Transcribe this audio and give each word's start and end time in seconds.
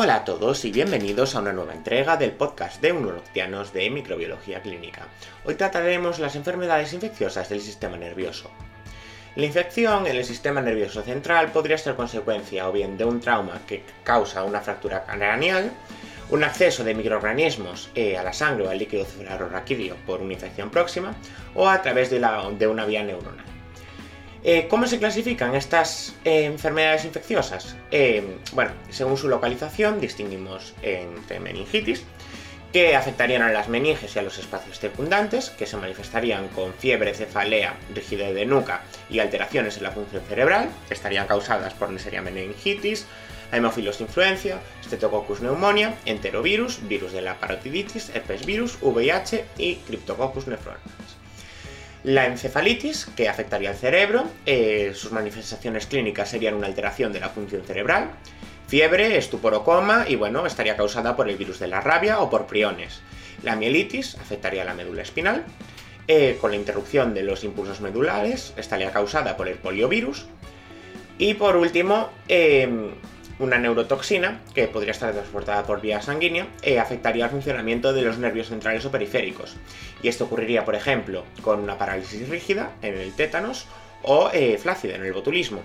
Hola 0.00 0.14
a 0.14 0.24
todos 0.24 0.64
y 0.64 0.70
bienvenidos 0.70 1.34
a 1.34 1.40
una 1.40 1.52
nueva 1.52 1.74
entrega 1.74 2.16
del 2.16 2.30
podcast 2.30 2.80
de 2.80 2.92
Unuroctianos 2.92 3.72
de 3.72 3.90
Microbiología 3.90 4.62
Clínica. 4.62 5.08
Hoy 5.44 5.56
trataremos 5.56 6.20
las 6.20 6.36
enfermedades 6.36 6.92
infecciosas 6.92 7.48
del 7.48 7.60
sistema 7.60 7.96
nervioso. 7.96 8.48
La 9.34 9.46
infección 9.46 10.06
en 10.06 10.14
el 10.14 10.24
sistema 10.24 10.60
nervioso 10.60 11.02
central 11.02 11.50
podría 11.50 11.78
ser 11.78 11.96
consecuencia 11.96 12.68
o 12.68 12.72
bien 12.72 12.96
de 12.96 13.06
un 13.06 13.18
trauma 13.18 13.60
que 13.66 13.82
causa 14.04 14.44
una 14.44 14.60
fractura 14.60 15.04
craneal, 15.04 15.72
un 16.30 16.44
acceso 16.44 16.84
de 16.84 16.94
microorganismos 16.94 17.90
eh, 17.96 18.16
a 18.16 18.22
la 18.22 18.32
sangre 18.32 18.68
o 18.68 18.70
al 18.70 18.78
líquido 18.78 19.04
cefalorraquídeo 19.04 19.96
por 20.06 20.20
una 20.20 20.34
infección 20.34 20.70
próxima 20.70 21.16
o 21.56 21.68
a 21.68 21.82
través 21.82 22.08
de 22.08 22.68
una 22.68 22.86
vía 22.86 23.02
neuronal. 23.02 23.57
Eh, 24.50 24.66
¿Cómo 24.66 24.86
se 24.86 24.98
clasifican 24.98 25.54
estas 25.54 26.14
eh, 26.24 26.46
enfermedades 26.46 27.04
infecciosas? 27.04 27.76
Eh, 27.90 28.38
bueno, 28.54 28.70
según 28.88 29.18
su 29.18 29.28
localización 29.28 30.00
distinguimos 30.00 30.72
entre 30.80 31.38
meningitis, 31.38 32.02
que 32.72 32.96
afectarían 32.96 33.42
a 33.42 33.52
las 33.52 33.68
meninges 33.68 34.16
y 34.16 34.18
a 34.18 34.22
los 34.22 34.38
espacios 34.38 34.80
circundantes, 34.80 35.50
que 35.50 35.66
se 35.66 35.76
manifestarían 35.76 36.48
con 36.48 36.72
fiebre, 36.72 37.12
cefalea, 37.12 37.74
rigidez 37.94 38.34
de 38.34 38.46
nuca 38.46 38.84
y 39.10 39.18
alteraciones 39.18 39.76
en 39.76 39.82
la 39.82 39.90
función 39.90 40.22
cerebral, 40.26 40.70
que 40.88 40.94
estarían 40.94 41.26
causadas 41.26 41.74
por 41.74 41.90
Neisseria 41.90 42.22
meningitis, 42.22 43.04
Haemophilus 43.52 44.00
influenza, 44.00 44.60
Streptococcus 44.82 45.40
pneumonia, 45.40 45.94
enterovirus, 46.06 46.88
virus 46.88 47.12
de 47.12 47.20
la 47.20 47.34
parotiditis, 47.34 48.08
herpes 48.14 48.46
virus, 48.46 48.78
VIH 48.80 49.44
y 49.58 49.74
Cryptococcus 49.74 50.46
nephronas. 50.46 51.07
La 52.04 52.26
encefalitis, 52.26 53.06
que 53.16 53.28
afectaría 53.28 53.70
al 53.70 53.76
cerebro, 53.76 54.24
eh, 54.46 54.92
sus 54.94 55.10
manifestaciones 55.12 55.86
clínicas 55.86 56.30
serían 56.30 56.54
una 56.54 56.68
alteración 56.68 57.12
de 57.12 57.20
la 57.20 57.28
función 57.28 57.64
cerebral, 57.64 58.10
fiebre, 58.68 59.16
estupor 59.16 59.54
o 59.54 59.64
coma, 59.64 60.04
y 60.08 60.14
bueno, 60.14 60.46
estaría 60.46 60.76
causada 60.76 61.16
por 61.16 61.28
el 61.28 61.36
virus 61.36 61.58
de 61.58 61.66
la 61.66 61.80
rabia 61.80 62.20
o 62.20 62.30
por 62.30 62.46
priones. 62.46 63.00
La 63.42 63.56
mielitis 63.56 64.14
afectaría 64.16 64.64
la 64.64 64.74
médula 64.74 65.02
espinal, 65.02 65.44
eh, 66.06 66.38
con 66.40 66.52
la 66.52 66.56
interrupción 66.56 67.14
de 67.14 67.22
los 67.22 67.44
impulsos 67.44 67.80
medulares, 67.80 68.54
estaría 68.56 68.92
causada 68.92 69.36
por 69.36 69.48
el 69.48 69.56
poliovirus. 69.56 70.26
Y 71.18 71.34
por 71.34 71.56
último, 71.56 72.10
em, 72.28 72.92
una 73.38 73.58
neurotoxina, 73.58 74.40
que 74.54 74.68
podría 74.68 74.92
estar 74.92 75.12
transportada 75.12 75.64
por 75.64 75.80
vía 75.80 76.02
sanguínea, 76.02 76.48
eh, 76.62 76.78
afectaría 76.78 77.26
el 77.26 77.30
funcionamiento 77.30 77.92
de 77.92 78.02
los 78.02 78.18
nervios 78.18 78.48
centrales 78.48 78.84
o 78.84 78.90
periféricos. 78.90 79.56
Y 80.02 80.08
esto 80.08 80.24
ocurriría, 80.24 80.64
por 80.64 80.74
ejemplo, 80.74 81.24
con 81.42 81.60
una 81.60 81.78
parálisis 81.78 82.28
rígida 82.28 82.72
en 82.82 82.98
el 82.98 83.12
tétanos 83.12 83.66
o 84.02 84.30
eh, 84.32 84.58
flácida 84.58 84.96
en 84.96 85.04
el 85.04 85.12
botulismo. 85.12 85.62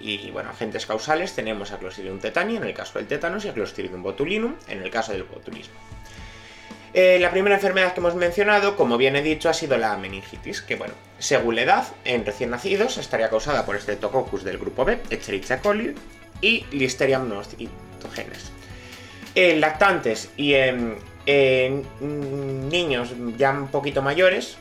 Y 0.00 0.30
bueno, 0.32 0.50
agentes 0.50 0.84
causales 0.84 1.34
tenemos 1.34 1.70
a 1.70 1.78
Clostridium 1.78 2.18
tetani 2.18 2.56
en 2.56 2.64
el 2.64 2.74
caso 2.74 2.98
del 2.98 3.06
tétanos 3.06 3.44
y 3.44 3.48
a 3.48 3.54
Clostridium 3.54 4.02
botulinum 4.02 4.56
en 4.68 4.82
el 4.82 4.90
caso 4.90 5.12
del 5.12 5.22
botulismo. 5.22 5.74
Eh, 6.94 7.18
la 7.20 7.30
primera 7.30 7.54
enfermedad 7.54 7.94
que 7.94 8.00
hemos 8.00 8.14
mencionado, 8.14 8.76
como 8.76 8.98
bien 8.98 9.16
he 9.16 9.22
dicho, 9.22 9.48
ha 9.48 9.54
sido 9.54 9.78
la 9.78 9.96
meningitis, 9.96 10.60
que 10.60 10.76
bueno, 10.76 10.92
según 11.18 11.54
la 11.54 11.62
edad, 11.62 11.86
en 12.04 12.26
recién 12.26 12.50
nacidos 12.50 12.98
estaría 12.98 13.30
causada 13.30 13.64
por 13.64 13.80
Streptococcus 13.80 14.44
del 14.44 14.58
grupo 14.58 14.84
B, 14.84 14.98
Escherichia 15.08 15.60
coli, 15.60 15.94
y 16.42 16.66
Listeria 16.72 17.18
monocytogenes. 17.18 18.52
En 19.34 19.60
lactantes 19.60 20.30
y 20.36 20.52
en, 20.52 20.98
niños 22.68 23.14
ya 23.38 23.52
un 23.52 23.68
poquito 23.68 24.02
mayores 24.02 24.58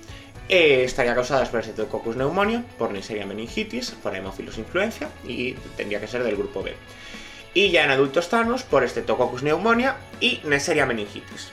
eh, 0.48 0.84
estaría 0.86 1.16
causadas 1.16 1.50
por 1.50 1.62
Streptococcus 1.62 2.16
pneumonia, 2.16 2.64
por 2.78 2.92
Neisseria 2.92 3.26
meningitis, 3.26 3.92
por 3.92 4.14
Haemophilus 4.14 4.58
influenza 4.58 5.10
y 5.28 5.54
tendría 5.76 6.00
que 6.00 6.08
ser 6.08 6.24
del 6.24 6.38
grupo 6.38 6.62
B. 6.62 6.74
Y 7.54 7.72
ya 7.72 7.84
en 7.84 7.92
adultos 7.92 8.26
sanos 8.26 8.64
por 8.64 8.88
Streptococcus 8.88 9.42
pneumonia 9.42 9.98
y 10.22 10.40
Neisseria 10.46 10.86
meningitis. 10.86 11.52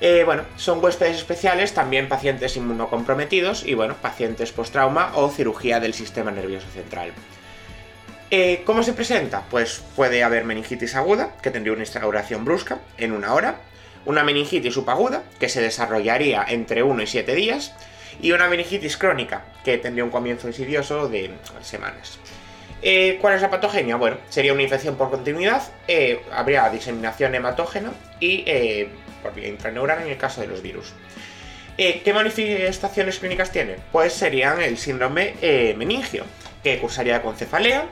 Eh, 0.00 0.24
bueno, 0.24 0.42
son 0.56 0.82
huéspedes 0.82 1.18
especiales 1.18 1.74
también 1.74 2.08
pacientes 2.08 2.56
inmunocomprometidos 2.56 3.64
y 3.64 3.74
bueno, 3.74 3.94
pacientes 4.02 4.50
post-trauma 4.50 5.12
o 5.14 5.28
cirugía 5.30 5.78
del 5.78 5.94
sistema 5.94 6.32
nervioso 6.32 6.66
central. 6.74 7.12
Eh, 8.34 8.62
¿Cómo 8.64 8.82
se 8.82 8.94
presenta? 8.94 9.42
Pues 9.50 9.82
puede 9.94 10.24
haber 10.24 10.46
meningitis 10.46 10.94
aguda, 10.94 11.36
que 11.42 11.50
tendría 11.50 11.74
una 11.74 11.82
instauración 11.82 12.46
brusca 12.46 12.78
en 12.96 13.12
una 13.12 13.34
hora, 13.34 13.56
una 14.06 14.24
meningitis 14.24 14.72
subaguda, 14.72 15.22
que 15.38 15.50
se 15.50 15.60
desarrollaría 15.60 16.42
entre 16.48 16.82
1 16.82 17.02
y 17.02 17.06
7 17.06 17.34
días, 17.34 17.74
y 18.22 18.32
una 18.32 18.48
meningitis 18.48 18.96
crónica, 18.96 19.44
que 19.66 19.76
tendría 19.76 20.02
un 20.02 20.10
comienzo 20.10 20.48
insidioso 20.48 21.10
de 21.10 21.30
semanas. 21.60 22.18
Eh, 22.80 23.18
¿Cuál 23.20 23.34
es 23.34 23.42
la 23.42 23.50
patogenia? 23.50 23.96
Bueno, 23.96 24.16
sería 24.30 24.54
una 24.54 24.62
infección 24.62 24.96
por 24.96 25.10
continuidad, 25.10 25.64
eh, 25.86 26.22
habría 26.32 26.70
diseminación 26.70 27.34
hematógena 27.34 27.92
y 28.18 28.46
por 29.22 29.34
vía 29.34 29.48
intraneural 29.48 30.00
en 30.00 30.08
el 30.08 30.16
caso 30.16 30.40
de 30.40 30.46
los 30.46 30.62
virus. 30.62 30.94
¿Qué 31.76 32.12
manifestaciones 32.14 33.18
clínicas 33.18 33.52
tiene? 33.52 33.76
Pues 33.92 34.14
serían 34.14 34.62
el 34.62 34.78
síndrome 34.78 35.34
meningio, 35.76 36.24
que 36.64 36.78
cursaría 36.78 37.20
con 37.20 37.36
cefalea, 37.36 37.88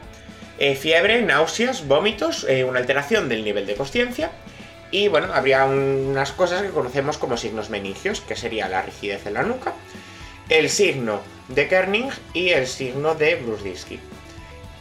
eh, 0.61 0.77
fiebre, 0.77 1.23
náuseas, 1.23 1.89
vómitos, 1.89 2.47
eh, 2.49 2.65
una 2.65 2.79
alteración 2.79 3.29
del 3.29 3.43
nivel 3.45 3.67
de 3.67 3.75
conciencia 3.75 4.31
y 4.91 5.09
bueno, 5.09 5.33
habría 5.33 5.65
unas 5.65 6.33
cosas 6.33 6.63
que 6.63 6.69
conocemos 6.69 7.17
como 7.17 7.37
signos 7.37 7.71
meningios, 7.71 8.21
que 8.21 8.37
sería 8.37 8.69
la 8.69 8.83
rigidez 8.83 9.27
en 9.27 9.35
la 9.35 9.43
nuca, 9.43 9.73
el 10.49 10.69
signo 10.69 11.23
de 11.49 11.67
Kerning 11.67 12.11
y 12.35 12.51
el 12.51 12.67
signo 12.67 13.15
de 13.15 13.37
Brusdinsky. 13.37 13.99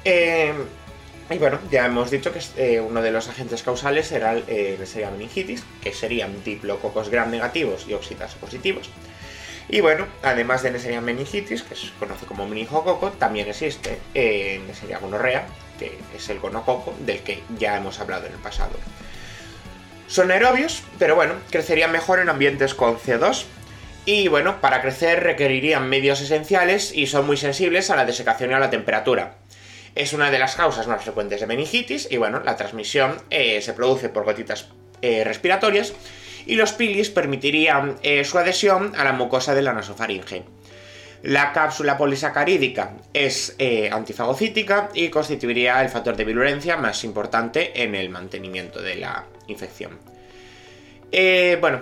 Eh, 0.03 0.53
y 1.29 1.37
bueno, 1.37 1.59
ya 1.71 1.85
hemos 1.85 2.11
dicho 2.11 2.31
que 2.33 2.81
uno 2.81 3.01
de 3.01 3.11
los 3.11 3.29
agentes 3.29 3.63
causales 3.63 4.11
era, 4.11 4.35
sería 4.85 5.11
meningitis, 5.11 5.63
que 5.81 5.93
serían 5.93 6.43
diplococos 6.43 7.09
gram 7.09 7.31
negativos 7.31 7.85
y 7.87 7.93
oxidas 7.93 8.33
positivos. 8.35 8.89
Y 9.69 9.81
bueno, 9.81 10.07
además 10.23 10.63
de 10.63 10.71
Neisseria 10.71 10.99
meningitis, 10.99 11.61
que 11.61 11.75
se 11.75 11.91
conoce 11.99 12.25
como 12.25 12.47
meningococo, 12.47 13.11
también 13.11 13.47
existe 13.47 13.99
eh, 14.15 14.59
Neisseria 14.65 14.97
gonorrea, 14.97 15.45
que 15.79 15.97
es 16.15 16.29
el 16.29 16.39
gonococo 16.39 16.93
del 16.99 17.19
que 17.21 17.41
ya 17.57 17.77
hemos 17.77 17.99
hablado 17.99 18.27
en 18.27 18.33
el 18.33 18.39
pasado. 18.39 18.73
Son 20.07 20.31
aerobios, 20.31 20.83
pero 20.97 21.15
bueno, 21.15 21.35
crecerían 21.49 21.91
mejor 21.91 22.19
en 22.19 22.29
ambientes 22.29 22.73
con 22.73 22.97
CO2. 22.97 23.45
Y 24.05 24.27
bueno, 24.27 24.59
para 24.59 24.81
crecer 24.81 25.23
requerirían 25.23 25.87
medios 25.87 26.19
esenciales 26.21 26.91
y 26.95 27.07
son 27.07 27.27
muy 27.27 27.37
sensibles 27.37 27.89
a 27.89 27.95
la 27.95 28.05
desecación 28.05 28.51
y 28.51 28.53
a 28.55 28.59
la 28.59 28.71
temperatura. 28.71 29.37
Es 29.95 30.13
una 30.13 30.31
de 30.31 30.39
las 30.39 30.55
causas 30.55 30.87
más 30.87 31.03
frecuentes 31.03 31.41
de 31.41 31.47
meningitis 31.47 32.07
y 32.09 32.17
bueno, 32.17 32.41
la 32.43 32.55
transmisión 32.55 33.21
eh, 33.29 33.61
se 33.61 33.73
produce 33.73 34.09
por 34.09 34.23
gotitas 34.23 34.69
eh, 35.01 35.23
respiratorias 35.23 35.93
y 36.45 36.55
los 36.55 36.73
pilis 36.73 37.09
permitirían 37.09 37.97
eh, 38.01 38.23
su 38.25 38.39
adhesión 38.39 38.93
a 38.97 39.03
la 39.03 39.13
mucosa 39.13 39.53
de 39.53 39.61
la 39.61 39.73
nasofaringe. 39.73 40.43
La 41.23 41.51
cápsula 41.51 41.97
polisacarídica 41.97 42.93
es 43.13 43.55
eh, 43.59 43.89
antifagocítica 43.91 44.89
y 44.93 45.09
constituiría 45.09 45.81
el 45.81 45.89
factor 45.89 46.15
de 46.15 46.23
virulencia 46.23 46.77
más 46.77 47.03
importante 47.03 47.83
en 47.83 47.93
el 47.93 48.09
mantenimiento 48.09 48.81
de 48.81 48.95
la 48.95 49.25
infección. 49.47 49.99
Eh, 51.11 51.57
bueno, 51.59 51.81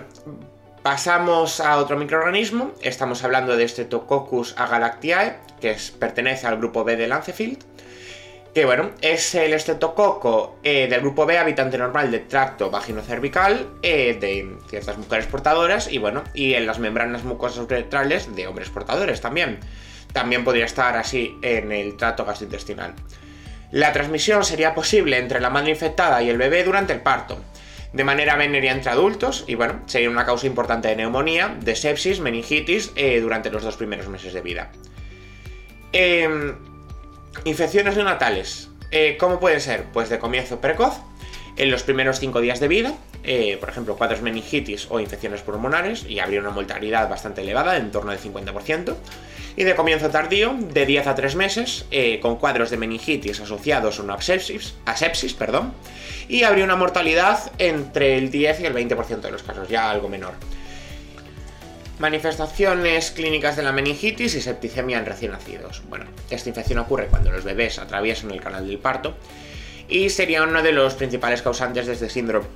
pasamos 0.82 1.60
a 1.60 1.76
otro 1.76 1.96
microorganismo. 1.96 2.72
Estamos 2.82 3.22
hablando 3.22 3.56
de 3.56 3.68
Streptococcus 3.68 4.54
agalactiae, 4.58 5.36
que 5.60 5.76
pertenece 5.98 6.46
al 6.46 6.56
grupo 6.56 6.82
B 6.82 6.96
de 6.96 7.06
Lancefield 7.06 7.58
que 8.58 8.64
bueno, 8.64 8.90
es 9.02 9.36
el 9.36 9.52
estreptococo 9.52 10.58
eh, 10.64 10.88
del 10.90 11.00
grupo 11.00 11.24
B, 11.24 11.38
habitante 11.38 11.78
normal 11.78 12.10
del 12.10 12.26
tracto 12.26 12.72
vaginocervical 12.72 13.68
eh, 13.84 14.18
de 14.20 14.56
ciertas 14.68 14.98
mujeres 14.98 15.26
portadoras 15.26 15.92
y 15.92 15.98
bueno, 15.98 16.24
y 16.34 16.54
en 16.54 16.66
las 16.66 16.80
membranas 16.80 17.22
mucosas 17.22 17.64
uretrales 17.64 18.34
de 18.34 18.48
hombres 18.48 18.68
portadores 18.68 19.20
también. 19.20 19.60
También 20.12 20.42
podría 20.42 20.64
estar 20.64 20.96
así 20.96 21.38
en 21.40 21.70
el 21.70 21.96
tracto 21.96 22.24
gastrointestinal. 22.24 22.94
La 23.70 23.92
transmisión 23.92 24.42
sería 24.42 24.74
posible 24.74 25.18
entre 25.18 25.38
la 25.38 25.50
madre 25.50 25.70
infectada 25.70 26.20
y 26.20 26.28
el 26.28 26.36
bebé 26.36 26.64
durante 26.64 26.92
el 26.92 27.00
parto, 27.00 27.38
de 27.92 28.02
manera 28.02 28.34
venérea 28.34 28.72
entre 28.72 28.90
adultos 28.90 29.44
y 29.46 29.54
bueno, 29.54 29.82
sería 29.86 30.10
una 30.10 30.26
causa 30.26 30.48
importante 30.48 30.88
de 30.88 30.96
neumonía, 30.96 31.56
de 31.60 31.76
sepsis, 31.76 32.18
meningitis 32.18 32.90
eh, 32.96 33.20
durante 33.20 33.52
los 33.52 33.62
dos 33.62 33.76
primeros 33.76 34.08
meses 34.08 34.32
de 34.32 34.40
vida. 34.40 34.72
Eh, 35.92 36.56
Infecciones 37.44 37.94
neonatales. 37.94 38.68
Eh, 38.90 39.16
¿Cómo 39.18 39.38
pueden 39.38 39.60
ser? 39.60 39.84
Pues 39.92 40.08
de 40.08 40.18
comienzo 40.18 40.60
precoz, 40.60 40.94
en 41.56 41.70
los 41.70 41.82
primeros 41.82 42.20
5 42.20 42.40
días 42.40 42.60
de 42.60 42.68
vida, 42.68 42.94
eh, 43.24 43.56
por 43.58 43.68
ejemplo, 43.68 43.96
cuadros 43.96 44.22
meningitis 44.22 44.86
o 44.90 45.00
infecciones 45.00 45.42
pulmonares, 45.42 46.04
y 46.04 46.18
habría 46.18 46.40
una 46.40 46.50
mortalidad 46.50 47.08
bastante 47.08 47.42
elevada, 47.42 47.76
en 47.76 47.90
torno 47.90 48.10
del 48.10 48.20
50%. 48.20 48.96
Y 49.56 49.64
de 49.64 49.74
comienzo 49.74 50.08
tardío, 50.10 50.54
de 50.58 50.86
10 50.86 51.06
a 51.06 51.14
3 51.14 51.34
meses, 51.34 51.86
eh, 51.90 52.20
con 52.20 52.36
cuadros 52.36 52.70
de 52.70 52.76
meningitis 52.76 53.40
asociados 53.40 53.98
a 53.98 54.02
una 54.02 54.14
asepsis, 54.14 54.74
asepsis 54.84 55.34
perdón, 55.34 55.72
y 56.28 56.44
habría 56.44 56.64
una 56.64 56.76
mortalidad 56.76 57.50
entre 57.58 58.18
el 58.18 58.30
10 58.30 58.60
y 58.60 58.66
el 58.66 58.74
20% 58.74 59.20
de 59.20 59.32
los 59.32 59.42
casos, 59.42 59.68
ya 59.68 59.90
algo 59.90 60.08
menor. 60.08 60.34
Manifestaciones 61.98 63.10
clínicas 63.10 63.56
de 63.56 63.64
la 63.64 63.72
meningitis 63.72 64.36
y 64.36 64.40
septicemia 64.40 64.98
en 64.98 65.06
recién 65.06 65.32
nacidos. 65.32 65.82
Bueno, 65.88 66.04
esta 66.30 66.48
infección 66.48 66.78
ocurre 66.78 67.08
cuando 67.08 67.32
los 67.32 67.42
bebés 67.42 67.80
atraviesan 67.80 68.30
el 68.30 68.40
canal 68.40 68.68
del 68.68 68.78
parto 68.78 69.16
y 69.88 70.08
sería 70.10 70.44
uno 70.44 70.62
de 70.62 70.70
los 70.70 70.94
principales 70.94 71.42
causantes 71.42 71.86
de 71.86 71.94
este 71.94 72.08
síndrome 72.08 72.46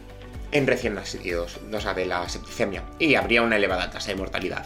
en 0.53 0.67
recién 0.67 0.95
nacidos, 0.95 1.59
o 1.73 1.81
sea, 1.81 1.95
de 1.95 2.07
la 2.07 2.29
septicemia, 2.29 2.85
y 2.99 3.15
habría 3.15 3.43
una 3.43 3.57
elevada 3.57 3.91
tasa 3.91 4.09
de 4.09 4.17
mortalidad. 4.17 4.65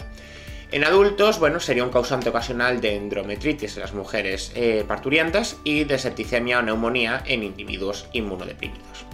En 0.73 0.85
adultos, 0.85 1.39
bueno, 1.39 1.61
sería 1.61 1.85
un 1.85 1.91
causante 1.91 2.29
ocasional 2.29 2.81
de 2.81 2.97
endometritis 2.97 3.77
en 3.77 3.83
las 3.83 3.95
mujeres 3.95 4.51
eh, 4.57 4.85
parturientas 4.87 5.57
y 5.63 5.85
de 5.85 5.99
septicemia 5.99 6.59
o 6.59 6.63
neumonía 6.63 7.23
en 7.25 7.45
individuos 7.45 8.09
inmunodeprimidos. 8.13 9.07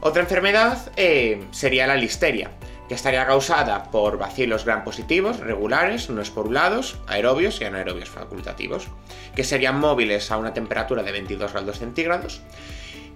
Otra 0.00 0.22
enfermedad 0.22 0.90
eh, 0.96 1.44
sería 1.50 1.86
la 1.86 1.96
listeria, 1.96 2.50
que 2.90 2.96
estaría 2.96 3.24
causada 3.24 3.84
por 3.84 4.18
bacilos 4.18 4.64
gram 4.64 4.82
positivos, 4.82 5.38
regulares, 5.38 6.10
no 6.10 6.20
esporulados, 6.20 6.98
aerobios 7.06 7.60
y 7.60 7.64
anaerobios 7.64 8.10
facultativos, 8.10 8.88
que 9.36 9.44
serían 9.44 9.78
móviles 9.78 10.32
a 10.32 10.38
una 10.38 10.54
temperatura 10.54 11.04
de 11.04 11.12
22 11.12 11.52
grados 11.52 11.78
centígrados 11.78 12.40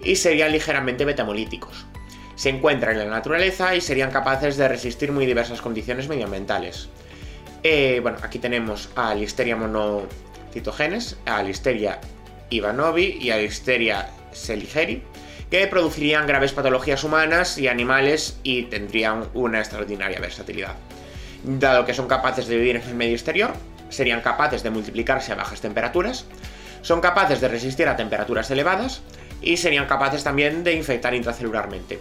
y 0.01 0.15
serían 0.15 0.53
ligeramente 0.53 1.03
betamolíticos. 1.03 1.85
Se 2.35 2.47
encuentran 2.47 2.93
en 2.93 3.09
la 3.09 3.15
naturaleza 3.15 3.75
y 3.75 3.81
serían 3.81 4.11
capaces 4.11 4.55
de 4.55 4.69
resistir 4.69 5.11
muy 5.11 5.25
diversas 5.25 5.59
condiciones 5.59 6.07
medioambientales. 6.07 6.87
Eh, 7.61 7.99
bueno, 8.01 8.19
aquí 8.23 8.39
tenemos 8.39 8.87
a 8.95 9.13
Listeria 9.13 9.57
monocitogenes, 9.57 11.17
a 11.25 11.43
Listeria 11.43 11.99
ivanovi 12.49 13.17
y 13.19 13.29
a 13.29 13.39
Listeria 13.39 14.09
seligeri, 14.31 15.03
que 15.49 15.67
producirían 15.67 16.27
graves 16.27 16.53
patologías 16.53 17.03
humanas 17.03 17.57
y 17.57 17.67
animales 17.67 18.39
y 18.43 18.63
tendrían 18.63 19.25
una 19.33 19.59
extraordinaria 19.59 20.19
versatilidad. 20.19 20.75
Dado 21.43 21.85
que 21.85 21.93
son 21.93 22.07
capaces 22.07 22.47
de 22.47 22.57
vivir 22.57 22.77
en 22.77 22.81
el 22.81 22.95
medio 22.95 23.13
exterior, 23.13 23.51
serían 23.89 24.21
capaces 24.21 24.63
de 24.63 24.71
multiplicarse 24.71 25.31
a 25.31 25.35
bajas 25.35 25.61
temperaturas, 25.61 26.25
son 26.81 27.01
capaces 27.01 27.41
de 27.41 27.47
resistir 27.47 27.87
a 27.87 27.95
temperaturas 27.95 28.49
elevadas 28.51 29.01
y 29.41 29.57
serían 29.57 29.85
capaces 29.85 30.23
también 30.23 30.63
de 30.63 30.73
infectar 30.73 31.13
intracelularmente. 31.13 31.99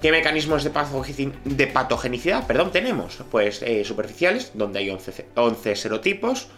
¿Qué 0.00 0.10
mecanismos 0.10 0.64
de, 0.64 1.66
patogenicidad 1.66 2.46
perdón, 2.46 2.72
tenemos? 2.72 3.22
Pues 3.30 3.60
eh, 3.60 3.84
superficiales, 3.84 4.52
donde 4.54 4.78
hay 4.78 4.90
11, 4.90 5.76
serotipos. 5.76 6.48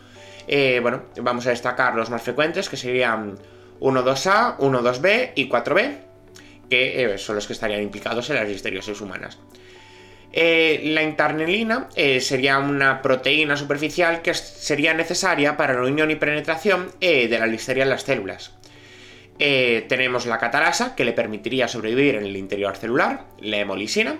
Eh, 0.46 0.78
bueno, 0.80 1.02
vamos 1.20 1.46
a 1.46 1.50
destacar 1.50 1.96
los 1.96 2.08
más 2.08 2.22
frecuentes, 2.22 2.68
que 2.68 2.76
serían 2.76 3.36
1,2A, 3.80 4.58
1,2B 4.58 5.32
y 5.34 5.48
4B, 5.48 5.98
que 6.72 7.04
eh, 7.04 7.19
son 7.19 7.36
los 7.36 7.46
que 7.46 7.52
estarían 7.52 7.82
implicados 7.82 8.30
en 8.30 8.36
las 8.36 8.48
listeriosis 8.48 9.00
humanas. 9.00 9.38
la 10.32 11.02
internelina 11.02 11.88
sería 12.20 12.58
una 12.58 13.02
proteína 13.02 13.56
superficial 13.56 14.22
que 14.22 14.32
sería 14.32 14.94
necesaria 14.94 15.56
para 15.58 15.74
la 15.74 15.82
unión 15.82 16.10
y 16.10 16.16
penetración 16.16 16.90
de 17.00 17.36
la 17.38 17.46
listeria 17.46 17.82
en 17.82 17.90
las 17.90 18.02
células. 18.04 18.52
Eh, 19.44 19.86
tenemos 19.88 20.26
la 20.26 20.38
catarasa, 20.38 20.94
que 20.94 21.04
le 21.04 21.12
permitiría 21.12 21.66
sobrevivir 21.69 22.16
en 22.16 22.24
el 22.24 22.36
interior 22.36 22.76
celular, 22.76 23.25
la 23.40 23.58
hemolisina, 23.58 24.16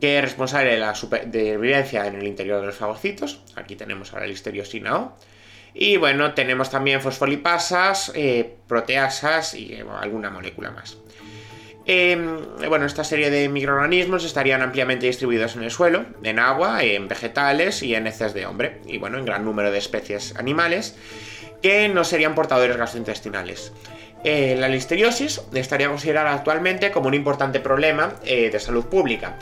que 0.00 0.18
es 0.18 0.22
responsable 0.24 0.72
de 0.72 0.78
la 0.78 0.94
supervivencia 0.94 2.06
en 2.06 2.16
el 2.16 2.26
interior 2.26 2.60
de 2.60 2.66
los 2.66 2.76
fagocitos. 2.76 3.40
Aquí 3.56 3.76
tenemos 3.76 4.12
a 4.12 4.20
la 4.20 4.26
listeriosina 4.26 4.96
O. 4.96 5.16
Y 5.74 5.96
bueno, 5.96 6.34
tenemos 6.34 6.68
también 6.68 7.00
fosfolipasas, 7.00 8.12
eh, 8.14 8.56
proteasas 8.68 9.54
y 9.54 9.72
eh, 9.72 9.84
alguna 10.00 10.28
molécula 10.28 10.70
más. 10.70 10.98
Em, 11.84 12.38
bueno, 12.68 12.86
esta 12.86 13.02
serie 13.02 13.30
de 13.30 13.48
microorganismos 13.48 14.24
estarían 14.24 14.62
ampliamente 14.62 15.06
distribuidos 15.06 15.56
en 15.56 15.64
el 15.64 15.70
suelo, 15.70 16.04
en 16.22 16.38
agua, 16.38 16.84
en 16.84 17.08
vegetales 17.08 17.82
y 17.82 17.94
en 17.94 18.06
heces 18.06 18.34
de 18.34 18.46
hombre, 18.46 18.80
y 18.86 18.98
bueno, 18.98 19.18
en 19.18 19.24
gran 19.24 19.44
número 19.44 19.70
de 19.72 19.78
especies 19.78 20.34
animales 20.36 20.96
que 21.60 21.88
no 21.88 22.04
serían 22.04 22.34
portadores 22.34 22.76
gastrointestinales. 22.76 23.72
Eh, 24.24 24.56
la 24.58 24.68
listeriosis 24.68 25.42
estaría 25.52 25.88
considerada 25.88 26.32
actualmente 26.32 26.92
como 26.92 27.08
un 27.08 27.14
importante 27.14 27.60
problema 27.60 28.14
eh, 28.24 28.50
de 28.50 28.60
salud 28.60 28.86
pública. 28.86 29.36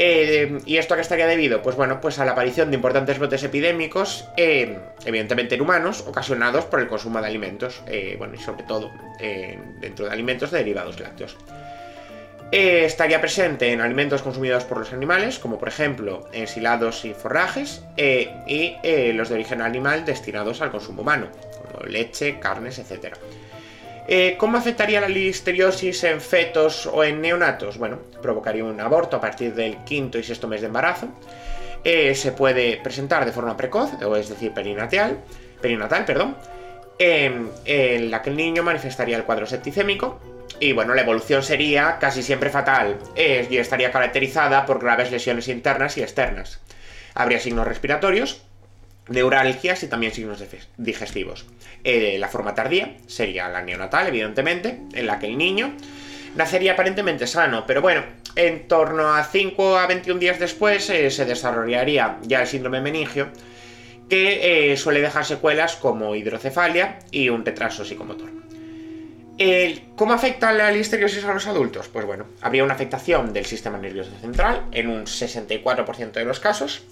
Eh, 0.00 0.60
¿Y 0.64 0.76
esto 0.76 0.94
a 0.94 0.96
qué 0.96 1.00
estaría 1.02 1.26
debido? 1.26 1.60
Pues 1.60 1.74
bueno, 1.74 2.00
pues 2.00 2.20
a 2.20 2.24
la 2.24 2.32
aparición 2.32 2.70
de 2.70 2.76
importantes 2.76 3.18
brotes 3.18 3.42
epidémicos, 3.42 4.28
evidentemente 4.36 5.56
en 5.56 5.60
humanos, 5.60 6.04
ocasionados 6.06 6.64
por 6.66 6.78
el 6.78 6.86
consumo 6.86 7.20
de 7.20 7.26
alimentos, 7.26 7.82
bueno, 8.16 8.34
y 8.34 8.38
sobre 8.38 8.62
todo 8.62 8.92
dentro 9.80 10.06
de 10.06 10.12
alimentos 10.12 10.52
de 10.52 10.58
derivados 10.58 11.00
lácteos. 11.00 11.36
Estaría 12.50 13.20
presente 13.20 13.72
en 13.72 13.80
alimentos 13.80 14.22
consumidos 14.22 14.64
por 14.64 14.78
los 14.78 14.92
animales, 14.92 15.38
como 15.38 15.58
por 15.58 15.68
ejemplo 15.68 16.28
ensilados 16.32 17.04
y 17.04 17.12
forrajes, 17.12 17.82
y 17.96 18.76
los 19.12 19.28
de 19.28 19.34
origen 19.34 19.60
animal 19.60 20.04
destinados 20.04 20.62
al 20.62 20.70
consumo 20.70 21.02
humano, 21.02 21.28
como 21.62 21.84
leche, 21.86 22.38
carnes, 22.38 22.78
etc. 22.78 23.14
Eh, 24.10 24.36
¿Cómo 24.38 24.56
afectaría 24.56 25.02
la 25.02 25.08
listeriosis 25.08 26.02
en 26.04 26.22
fetos 26.22 26.86
o 26.86 27.04
en 27.04 27.20
neonatos? 27.20 27.76
Bueno, 27.76 27.98
provocaría 28.22 28.64
un 28.64 28.80
aborto 28.80 29.18
a 29.18 29.20
partir 29.20 29.54
del 29.54 29.76
quinto 29.84 30.18
y 30.18 30.22
sexto 30.22 30.48
mes 30.48 30.62
de 30.62 30.68
embarazo. 30.68 31.08
Eh, 31.84 32.14
se 32.14 32.32
puede 32.32 32.78
presentar 32.78 33.26
de 33.26 33.32
forma 33.32 33.54
precoz, 33.54 33.90
o 34.02 34.16
es 34.16 34.30
decir, 34.30 34.52
perinatal, 34.52 35.18
perinatal 35.60 36.06
perdón, 36.06 36.36
en 36.98 38.10
la 38.10 38.22
que 38.22 38.30
el 38.30 38.36
niño 38.36 38.62
manifestaría 38.62 39.18
el 39.18 39.24
cuadro 39.24 39.44
septicémico. 39.46 40.18
Y 40.60 40.72
bueno, 40.72 40.94
la 40.94 41.02
evolución 41.02 41.42
sería 41.42 41.98
casi 42.00 42.22
siempre 42.22 42.50
fatal 42.50 42.98
eh, 43.14 43.46
y 43.48 43.58
estaría 43.58 43.92
caracterizada 43.92 44.66
por 44.66 44.80
graves 44.80 45.10
lesiones 45.10 45.48
internas 45.48 45.96
y 45.96 46.02
externas. 46.02 46.60
Habría 47.14 47.38
signos 47.38 47.66
respiratorios, 47.66 48.42
neuralgias 49.08 49.82
y 49.84 49.88
también 49.88 50.12
signos 50.12 50.42
digestivos. 50.76 51.46
Eh, 51.84 52.16
la 52.18 52.28
forma 52.28 52.54
tardía 52.54 52.96
sería 53.06 53.48
la 53.48 53.62
neonatal, 53.62 54.08
evidentemente, 54.08 54.80
en 54.92 55.06
la 55.06 55.18
que 55.18 55.26
el 55.26 55.38
niño 55.38 55.74
nacería 56.34 56.72
aparentemente 56.72 57.26
sano, 57.26 57.64
pero 57.66 57.80
bueno, 57.80 58.02
en 58.34 58.66
torno 58.66 59.14
a 59.14 59.24
5 59.24 59.78
a 59.78 59.86
21 59.86 60.20
días 60.20 60.38
después 60.38 60.90
eh, 60.90 61.10
se 61.10 61.24
desarrollaría 61.24 62.18
ya 62.22 62.42
el 62.42 62.46
síndrome 62.48 62.80
meningio, 62.80 63.28
que 64.08 64.74
suele 64.78 65.02
dejar 65.02 65.24
secuelas 65.24 65.76
como 65.76 66.14
hidrocefalia 66.14 66.98
y 67.10 67.28
un 67.28 67.44
retraso 67.44 67.84
psicomotor. 67.84 68.47
¿Cómo 69.94 70.12
afecta 70.12 70.52
la 70.52 70.70
listeriosis 70.72 71.24
a 71.24 71.32
los 71.32 71.46
adultos? 71.46 71.88
Pues 71.88 72.04
bueno, 72.04 72.26
habría 72.40 72.64
una 72.64 72.74
afectación 72.74 73.32
del 73.32 73.46
sistema 73.46 73.78
nervioso 73.78 74.10
central 74.20 74.64
en 74.72 74.88
un 74.88 75.04
64% 75.04 76.12
de 76.12 76.24
los 76.24 76.40
casos, 76.40 76.82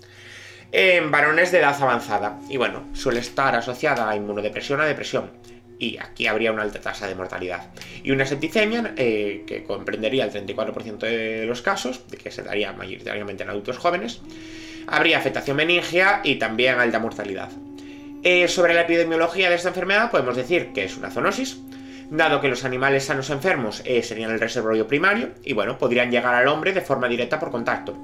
en 0.71 1.11
varones 1.11 1.51
de 1.51 1.59
edad 1.59 1.77
avanzada. 1.83 2.39
Y 2.49 2.57
bueno, 2.57 2.87
suele 2.93 3.19
estar 3.19 3.57
asociada 3.57 4.09
a 4.09 4.15
inmunodepresión 4.15 4.81
o 4.81 4.85
depresión. 4.85 5.31
Y 5.79 5.99
aquí 5.99 6.27
habría 6.29 6.53
una 6.53 6.63
alta 6.63 6.81
tasa 6.81 7.09
de 7.09 7.17
mortalidad. 7.17 7.69
Y 8.05 8.13
una 8.13 8.25
septicemia, 8.25 8.95
eh, 8.97 9.43
que 9.47 9.65
comprendería 9.65 10.25
el 10.25 10.33
34% 10.33 10.99
de 10.99 11.47
los 11.47 11.63
casos, 11.63 11.99
que 11.99 12.31
se 12.31 12.43
daría 12.43 12.73
mayoritariamente 12.73 13.43
en 13.43 13.51
adultos 13.51 13.77
jóvenes. 13.79 14.21
Habría 14.87 15.19
afectación 15.19 15.57
meningia 15.57 16.21
y 16.23 16.37
también 16.37 16.79
alta 16.79 17.01
mortalidad. 17.01 17.51
Eh, 18.23 18.49
sobre 18.49 18.75
la 18.75 18.83
epidemiología 18.83 19.51
de 19.51 19.57
esta 19.57 19.69
enfermedad 19.69 20.11
podemos 20.11 20.37
decir 20.37 20.73
que 20.73 20.85
es 20.85 20.97
una 20.97 21.11
zoonosis, 21.11 21.59
dado 22.11 22.41
que 22.41 22.49
los 22.49 22.65
animales 22.65 23.05
sanos 23.05 23.31
enfermos 23.31 23.83
eh, 23.85 24.03
serían 24.03 24.31
el 24.31 24.41
reservorio 24.41 24.87
primario 24.87 25.31
y 25.45 25.53
bueno, 25.53 25.79
podrían 25.79 26.11
llegar 26.11 26.35
al 26.35 26.49
hombre 26.49 26.73
de 26.73 26.81
forma 26.81 27.09
directa 27.09 27.41
por 27.41 27.51
contacto. 27.51 27.97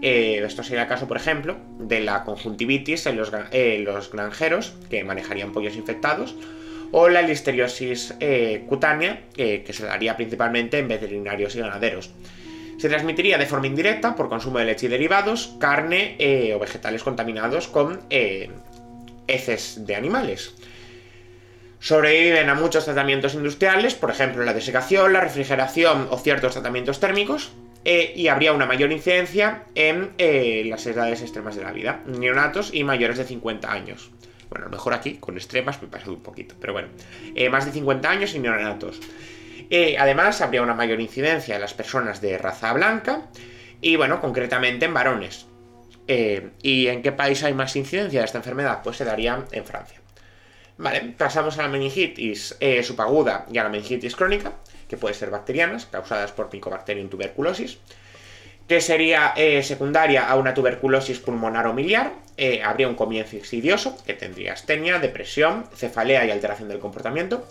Eh, 0.00 0.42
esto 0.44 0.62
sería 0.62 0.82
el 0.82 0.88
caso, 0.88 1.06
por 1.06 1.16
ejemplo, 1.16 1.56
de 1.78 2.00
la 2.00 2.24
conjuntivitis 2.24 3.06
en 3.06 3.16
los, 3.16 3.30
eh, 3.52 3.86
granjeros 4.12 4.74
que 4.90 5.04
manejarían 5.04 5.52
pollos 5.52 5.76
infectados, 5.76 6.34
o 6.90 7.08
la 7.08 7.22
listeriosis 7.22 8.14
cutánea, 8.68 9.22
que 9.34 9.64
se 9.70 9.86
daría 9.86 10.14
principalmente 10.14 10.78
en 10.78 10.88
veterinarios 10.88 11.56
y 11.56 11.60
ganaderos. 11.60 12.10
Se 12.76 12.90
transmitiría 12.90 13.38
de 13.38 13.46
forma 13.46 13.66
indirecta 13.66 14.14
por 14.14 14.28
consumo 14.28 14.58
de 14.58 14.66
leche 14.66 14.86
y 14.86 14.88
derivados, 14.90 15.56
carne 15.58 16.18
o 16.54 16.58
vegetales 16.58 17.02
contaminados 17.02 17.66
con 17.66 18.00
heces 19.26 19.86
de 19.86 19.96
animales. 19.96 20.54
Sobreviven 21.82 22.48
a 22.48 22.54
muchos 22.54 22.84
tratamientos 22.84 23.34
industriales, 23.34 23.96
por 23.96 24.08
ejemplo 24.08 24.44
la 24.44 24.54
desecación, 24.54 25.12
la 25.12 25.20
refrigeración 25.20 26.06
o 26.10 26.16
ciertos 26.16 26.52
tratamientos 26.52 27.00
térmicos, 27.00 27.50
eh, 27.84 28.12
y 28.14 28.28
habría 28.28 28.52
una 28.52 28.66
mayor 28.66 28.92
incidencia 28.92 29.64
en 29.74 30.12
eh, 30.16 30.62
las 30.66 30.86
edades 30.86 31.22
extremas 31.22 31.56
de 31.56 31.64
la 31.64 31.72
vida, 31.72 32.04
neonatos 32.06 32.72
y 32.72 32.84
mayores 32.84 33.18
de 33.18 33.24
50 33.24 33.72
años. 33.72 34.12
Bueno, 34.48 34.66
a 34.66 34.68
lo 34.68 34.76
mejor 34.76 34.94
aquí 34.94 35.16
con 35.16 35.34
extremas 35.34 35.82
me 35.82 35.88
he 35.88 35.90
pasado 35.90 36.12
un 36.12 36.22
poquito, 36.22 36.54
pero 36.60 36.72
bueno, 36.72 36.86
eh, 37.34 37.48
más 37.48 37.64
de 37.66 37.72
50 37.72 38.08
años 38.08 38.32
y 38.36 38.38
neonatos. 38.38 39.00
además, 39.98 40.40
habría 40.40 40.62
una 40.62 40.74
mayor 40.74 41.00
incidencia 41.00 41.56
en 41.56 41.60
las 41.62 41.74
personas 41.74 42.20
de 42.20 42.38
raza 42.38 42.72
blanca 42.74 43.26
y, 43.80 43.96
bueno, 43.96 44.20
concretamente 44.20 44.84
en 44.84 44.94
varones. 44.94 45.48
¿Y 46.06 46.86
en 46.86 47.02
qué 47.02 47.10
país 47.10 47.42
hay 47.42 47.54
más 47.54 47.74
incidencia 47.74 48.20
de 48.20 48.26
esta 48.26 48.38
enfermedad? 48.38 48.82
Pues 48.84 48.98
se 48.98 49.04
daría 49.04 49.44
en 49.50 49.64
Francia. 49.64 50.01
Vale, 50.78 51.14
pasamos 51.16 51.58
a 51.58 51.62
la 51.62 51.68
meningitis 51.68 52.56
subaguda 52.82 53.46
y 53.52 53.58
a 53.58 53.64
la 53.64 53.68
meningitis 53.68 54.16
crónica 54.16 54.52
que 54.92 54.98
pueden 54.98 55.18
ser 55.18 55.30
bacterianas, 55.30 55.86
causadas 55.86 56.32
por 56.32 56.52
Mycobacterium 56.52 57.08
tuberculosis, 57.08 57.78
que 58.68 58.82
sería 58.82 59.32
eh, 59.36 59.62
secundaria 59.62 60.28
a 60.28 60.36
una 60.36 60.52
tuberculosis 60.52 61.18
pulmonar 61.18 61.66
o 61.66 61.72
miliar, 61.72 62.12
eh, 62.36 62.62
habría 62.62 62.88
un 62.88 62.94
comienzo 62.94 63.36
insidioso, 63.36 63.96
que 64.04 64.12
tendría 64.12 64.52
astenia, 64.52 64.98
depresión, 64.98 65.64
cefalea 65.74 66.26
y 66.26 66.30
alteración 66.30 66.68
del 66.68 66.78
comportamiento, 66.78 67.48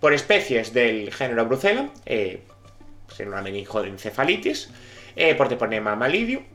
por 0.00 0.12
especies 0.12 0.72
del 0.72 1.12
género 1.12 1.46
Brucella, 1.46 1.90
eh, 2.06 2.42
una 3.24 3.42
meningoencefalitis, 3.42 4.70
eh, 5.16 5.34
por 5.34 5.48
Teponema 5.48 5.98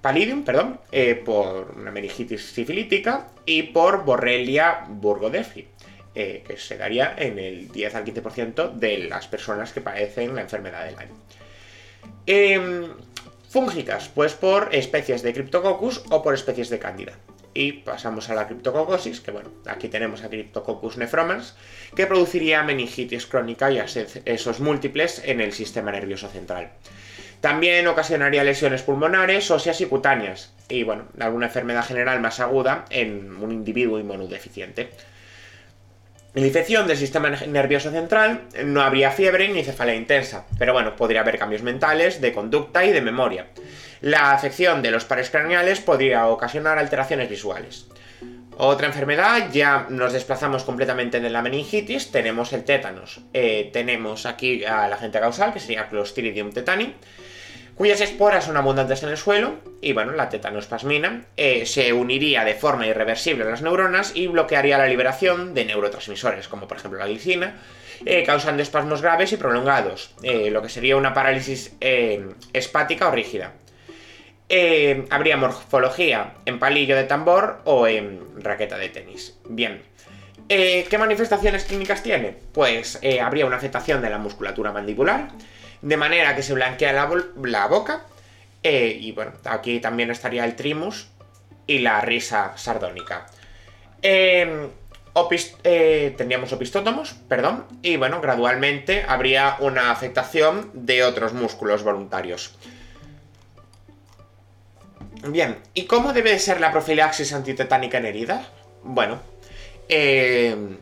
pallidum, 0.01 0.43
perdón, 0.43 0.79
eh, 0.91 1.15
por 1.15 1.75
una 1.77 1.91
meningitis 1.91 2.43
sifilítica 2.45 3.27
y 3.45 3.63
por 3.63 4.03
Borrelia 4.03 4.85
burgodeschi, 4.87 5.67
eh, 6.15 6.43
que 6.47 6.57
se 6.57 6.77
daría 6.77 7.13
en 7.17 7.37
el 7.39 7.71
10 7.71 7.95
al 7.95 8.05
15% 8.05 8.73
de 8.73 8.97
las 8.99 9.27
personas 9.27 9.73
que 9.73 9.81
padecen 9.81 10.35
la 10.35 10.41
enfermedad 10.41 10.85
del 10.85 10.97
año. 10.97 11.13
Em, 12.25 12.87
fúngicas, 13.49 14.09
pues 14.13 14.33
por 14.33 14.73
especies 14.73 15.21
de 15.21 15.33
Cryptococcus 15.33 16.03
o 16.09 16.23
por 16.23 16.33
especies 16.33 16.69
de 16.69 16.79
Cándida. 16.79 17.13
Y 17.53 17.71
pasamos 17.71 18.29
a 18.29 18.35
la 18.35 18.47
criptococosis, 18.47 19.21
que 19.21 19.31
bueno, 19.31 19.49
aquí 19.65 19.87
tenemos 19.87 20.23
a 20.23 20.29
Cryptococcus 20.29 20.97
nephromans, 20.97 21.55
que 21.95 22.05
produciría 22.05 22.63
meningitis 22.63 23.25
crónica 23.27 23.71
y 23.71 23.81
esos 24.25 24.59
múltiples 24.59 25.21
en 25.23 25.39
el 25.39 25.53
sistema 25.53 25.91
nervioso 25.91 26.27
central. 26.27 26.71
También 27.39 27.87
ocasionaría 27.87 28.43
lesiones 28.43 28.81
pulmonares, 28.81 29.51
óseas 29.51 29.79
y 29.79 29.85
cutáneas, 29.85 30.53
y 30.67 30.83
bueno, 30.83 31.05
alguna 31.19 31.45
enfermedad 31.45 31.85
general 31.85 32.19
más 32.19 32.39
aguda 32.39 32.85
en 32.89 33.37
un 33.41 33.51
individuo 33.51 33.99
inmunodeficiente. 33.99 34.89
La 36.35 36.45
infección 36.45 36.85
del 36.85 36.97
sistema 36.97 37.29
nervioso 37.29 37.91
central 37.91 38.41
no 38.65 38.81
habría 38.81 39.09
fiebre 39.11 39.47
ni 39.47 39.63
cefalea 39.63 39.95
intensa, 39.95 40.45
pero 40.59 40.73
bueno, 40.73 40.97
podría 40.97 41.21
haber 41.21 41.39
cambios 41.39 41.63
mentales, 41.63 42.19
de 42.19 42.33
conducta 42.33 42.83
y 42.83 42.91
de 42.91 42.99
memoria. 42.99 43.47
La 44.01 44.33
afección 44.33 44.81
de 44.81 44.91
los 44.91 45.05
pares 45.05 45.29
craneales 45.29 45.79
podría 45.79 46.27
ocasionar 46.27 46.77
alteraciones 46.77 47.29
visuales. 47.29 47.87
Otra 48.57 48.87
enfermedad, 48.87 49.49
ya 49.53 49.87
nos 49.89 50.11
desplazamos 50.11 50.65
completamente 50.65 51.21
de 51.21 51.29
la 51.29 51.41
meningitis, 51.41 52.11
tenemos 52.11 52.51
el 52.51 52.65
tétanos. 52.65 53.21
Eh, 53.31 53.69
tenemos 53.71 54.25
aquí 54.25 54.65
a 54.65 54.89
la 54.89 54.95
agente 54.95 55.21
causal, 55.21 55.53
que 55.53 55.61
sería 55.61 55.87
Clostridium 55.87 56.51
tetani, 56.51 56.95
cuyas 57.75 58.01
esporas 58.01 58.45
son 58.45 58.57
abundantes 58.57 59.03
en 59.03 59.09
el 59.09 59.17
suelo, 59.17 59.55
y 59.81 59.93
bueno, 59.93 60.13
la 60.13 60.29
tetanospasmina 60.29 61.25
eh, 61.37 61.65
se 61.65 61.91
uniría 61.93 62.43
de 62.45 62.55
forma 62.55 62.87
irreversible 62.87 63.43
a 63.43 63.49
las 63.49 63.61
neuronas 63.61 64.15
y 64.15 64.27
bloquearía 64.27 64.77
la 64.77 64.87
liberación 64.87 65.53
de 65.53 65.65
neurotransmisores, 65.65 66.47
como 66.47 66.67
por 66.67 66.77
ejemplo 66.77 66.99
la 66.99 67.07
glicina, 67.07 67.55
eh, 68.05 68.23
causando 68.23 68.63
espasmos 68.63 69.01
graves 69.01 69.33
y 69.33 69.37
prolongados, 69.37 70.15
eh, 70.23 70.49
lo 70.51 70.61
que 70.61 70.69
sería 70.69 70.97
una 70.97 71.13
parálisis 71.13 71.75
espática 72.53 73.09
o 73.09 73.11
rígida. 73.11 73.53
habría 75.09 75.37
morfología 75.37 76.33
en 76.45 76.59
palillo 76.59 76.95
de 76.95 77.03
tambor 77.03 77.61
o 77.65 77.87
en 77.87 78.41
raqueta 78.41 78.77
de 78.77 78.89
tenis. 78.89 79.37
Bien. 79.49 79.81
¿Qué 80.47 80.97
manifestaciones 80.99 81.65
clínicas 81.65 82.03
tiene? 82.03 82.37
Pues 82.53 82.99
habría 83.21 83.47
una 83.47 83.57
afectación 83.57 84.01
de 84.01 84.11
la 84.11 84.19
musculatura 84.19 84.71
mandibular, 84.71 85.29
de 85.81 85.97
manera 85.97 86.35
que 86.35 86.43
se 86.43 86.53
blanquea 86.53 86.93
la, 86.93 87.67
boca. 87.67 88.05
Eh, 88.63 88.97
y 88.99 89.11
bueno, 89.11 89.33
aquí 89.45 89.79
también 89.79 90.11
estaría 90.11 90.45
el 90.45 90.55
trimus 90.55 91.07
y 91.67 91.79
la 91.79 92.01
risa 92.01 92.53
sardónica. 92.57 93.27
Em, 94.01 94.69
eh, 95.63 96.13
tendríamos 96.17 96.51
opistótomos, 96.51 97.13
perdón, 97.29 97.65
y 97.81 97.95
bueno, 97.95 98.19
gradualmente 98.21 99.05
habría 99.07 99.57
una 99.59 99.91
afectación 99.91 100.71
de 100.73 101.03
otros 101.03 101.33
músculos 101.33 101.83
voluntarios. 101.83 102.55
Bien, 105.27 105.57
¿y 105.73 105.85
cómo 105.85 106.13
debe 106.13 106.37
ser 106.37 106.59
la 106.59 106.71
profilaxis 106.71 107.33
antitetánica 107.33 107.97
en 107.97 108.05
herida? 108.05 108.47
Bueno, 108.83 109.19
em, 109.87 110.77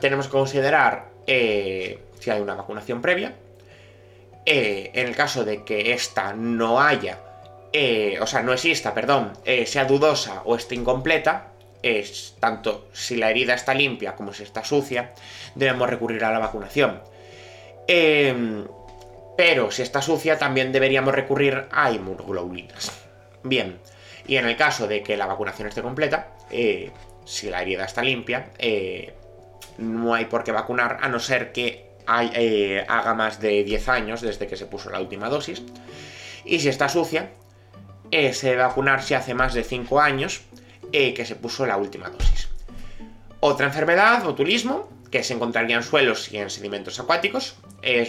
tenemos 0.00 0.26
que 0.26 0.32
considerar 0.32 1.06
eh, 1.26 1.98
si 2.20 2.30
hay 2.30 2.40
una 2.40 2.54
vacunación 2.54 3.00
previa, 3.00 3.34
eh, 4.46 4.90
en 4.92 5.06
el 5.06 5.16
caso 5.16 5.44
de 5.44 5.64
que 5.64 5.92
esta 5.92 6.34
no 6.34 6.80
haya, 6.80 7.18
eh, 7.72 8.18
o 8.20 8.26
sea, 8.26 8.42
no 8.42 8.52
exista, 8.52 8.92
perdón, 8.92 9.32
eh, 9.44 9.64
sea 9.66 9.86
dudosa 9.86 10.42
o 10.44 10.54
esté 10.54 10.74
incompleta, 10.74 11.52
es 11.82 12.36
tanto 12.40 12.88
si 12.92 13.16
la 13.16 13.30
herida 13.30 13.54
está 13.54 13.74
limpia 13.74 14.14
como 14.14 14.32
si 14.32 14.42
está 14.42 14.62
sucia, 14.64 15.12
debemos 15.54 15.88
recurrir 15.88 16.24
a 16.24 16.32
la 16.32 16.38
vacunación. 16.38 17.02
Em, 17.86 18.66
pero 19.36 19.70
si 19.70 19.82
está 19.82 20.00
sucia, 20.02 20.38
también 20.38 20.72
deberíamos 20.72 21.14
recurrir 21.14 21.66
a 21.70 21.90
inmunoglobulinas. 21.90 22.92
Bien, 23.42 23.78
y 24.26 24.36
en 24.36 24.46
el 24.46 24.56
caso 24.56 24.86
de 24.86 25.02
que 25.02 25.16
la 25.16 25.26
vacunación 25.26 25.68
esté 25.68 25.82
completa, 25.82 26.28
si 27.24 27.50
la 27.50 27.62
herida 27.62 27.84
está 27.84 28.02
limpia, 28.02 28.50
no 29.78 30.14
hay 30.14 30.26
por 30.26 30.44
qué 30.44 30.52
vacunar 30.52 30.98
a 31.02 31.08
no 31.08 31.18
ser 31.18 31.52
que 31.52 31.93
eh, 32.34 32.84
haga 32.86 33.14
más 33.14 33.40
de 33.40 33.64
10 33.64 33.88
años 33.88 34.20
desde 34.20 34.46
que 34.46 34.56
se 34.56 34.66
puso 34.66 34.90
la 34.90 35.00
última 35.00 35.28
dosis. 35.28 35.62
Y 36.44 36.60
si 36.60 36.68
está 36.68 36.88
sucia, 36.88 37.30
eh, 38.10 38.34
se 38.34 38.50
debe 38.50 38.62
vacunar 38.62 39.02
si 39.02 39.14
hace 39.14 39.34
más 39.34 39.54
de 39.54 39.64
5 39.64 40.00
años 40.00 40.42
eh, 40.92 41.14
que 41.14 41.24
se 41.24 41.36
puso 41.36 41.66
la 41.66 41.76
última 41.76 42.10
dosis. 42.10 42.48
Otra 43.40 43.66
enfermedad, 43.66 44.22
botulismo, 44.22 44.88
que 45.10 45.22
se 45.22 45.34
encontraría 45.34 45.76
en 45.76 45.82
suelos 45.82 46.32
y 46.32 46.38
en 46.38 46.50
sedimentos 46.50 46.98
acuáticos. 47.00 47.56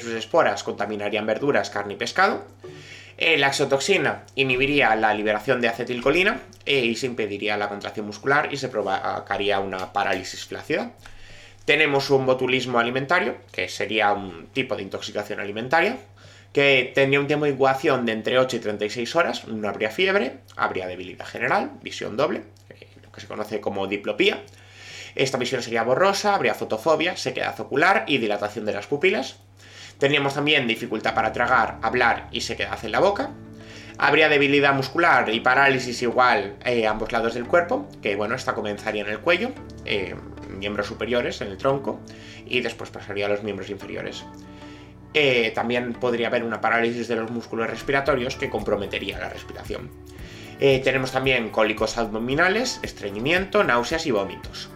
sus 0.02 0.14
esporas 0.14 0.64
contaminarían 0.64 1.26
verduras, 1.26 1.70
carne 1.70 1.94
y 1.94 1.98
pescado. 1.98 2.46
la 3.18 3.48
exotoxina 3.48 4.24
inhibiría 4.36 4.96
la 4.96 5.14
liberación 5.14 5.62
de 5.62 5.68
acetilcolina 5.68 6.40
y 6.66 6.96
se 6.96 7.06
impediría 7.06 7.58
la 7.58 7.70
contracción 7.70 8.06
muscular 8.06 8.50
y 8.52 8.58
se 8.58 8.70
provocaría 8.70 9.60
una 9.60 9.92
parálisis 9.94 10.46
flácida. 10.46 10.94
Tenemos 11.66 12.12
un 12.12 12.28
botulismo 12.28 12.78
alimentario, 12.78 13.38
que 13.52 13.68
sería 13.70 14.14
un 14.14 14.48
tipo 14.54 14.76
de 14.76 14.84
intoxicación 14.84 15.40
alimentaria, 15.40 15.98
que 16.54 16.92
tendría 16.94 17.20
un 17.20 17.28
tiempo 17.28 17.46
de 17.46 17.52
incubación 17.52 18.06
de 18.06 18.12
entre 18.14 18.38
8 18.38 18.58
y 18.58 18.60
36 18.60 19.16
horas, 19.16 19.48
no 19.48 19.68
habría 19.68 19.90
fiebre, 19.90 20.38
habría 20.56 20.88
debilidad 20.88 21.26
general, 21.26 21.72
visión 21.82 22.16
doble, 22.16 22.44
lo 23.04 23.12
que 23.12 23.20
se 23.20 23.28
conoce 23.28 23.60
como 23.60 23.88
diplopía. 23.88 24.44
Esta 25.16 25.38
visión 25.38 25.64
sería 25.64 25.84
borrosa, 25.84 26.36
habría 26.36 26.54
fotofobia, 26.54 27.18
sequedad 27.18 27.60
ocular 27.60 28.06
y 28.08 28.20
dilatación 28.20 28.66
de 28.66 28.74
las 28.74 28.86
pupilas. 28.86 29.38
Tendríamos 29.98 30.36
también 30.36 30.68
dificultad 30.68 31.16
para 31.16 31.34
tragar, 31.34 31.80
hablar 31.82 32.28
y 32.32 32.42
sequedad 32.42 32.78
en 32.84 32.92
la 32.92 33.00
boca. 33.00 33.32
Habría 33.98 34.28
debilidad 34.28 34.74
muscular 34.74 35.34
y 35.34 35.40
parálisis 35.40 36.02
igual 36.02 36.56
eh, 36.66 36.86
a 36.86 36.92
ambos 36.92 37.12
lados 37.12 37.34
del 37.34 37.46
cuerpo, 37.46 37.88
que 38.02 38.16
bueno, 38.16 38.36
esta 38.36 38.54
comenzaría 38.54 39.04
en 39.04 39.10
el 39.10 39.20
cuello, 39.20 39.52
eh, 39.86 40.16
miembros 40.50 40.88
superiores, 40.88 41.40
en 41.42 41.48
el 41.48 41.58
tronco, 41.58 42.02
y 42.46 42.60
después 42.60 42.90
pasaría 42.90 43.28
a 43.28 43.30
los 43.30 43.44
miembros 43.44 43.70
inferiores. 43.70 44.26
Eh, 45.14 45.52
también 45.56 45.94
podría 45.94 46.28
haber 46.28 46.44
una 46.44 46.60
parálisis 46.60 47.08
de 47.08 47.16
los 47.16 47.32
músculos 47.32 47.70
respiratorios 47.70 48.36
que 48.36 48.50
comprometería 48.50 49.18
la 49.18 49.30
respiración. 49.30 49.90
tenemos 50.60 51.12
también 51.12 51.50
cólicos 51.50 51.98
abdominales, 51.98 52.80
estreñimiento, 52.82 53.64
náuseas 53.64 54.06
y 54.06 54.12
vómitos. 54.12 54.70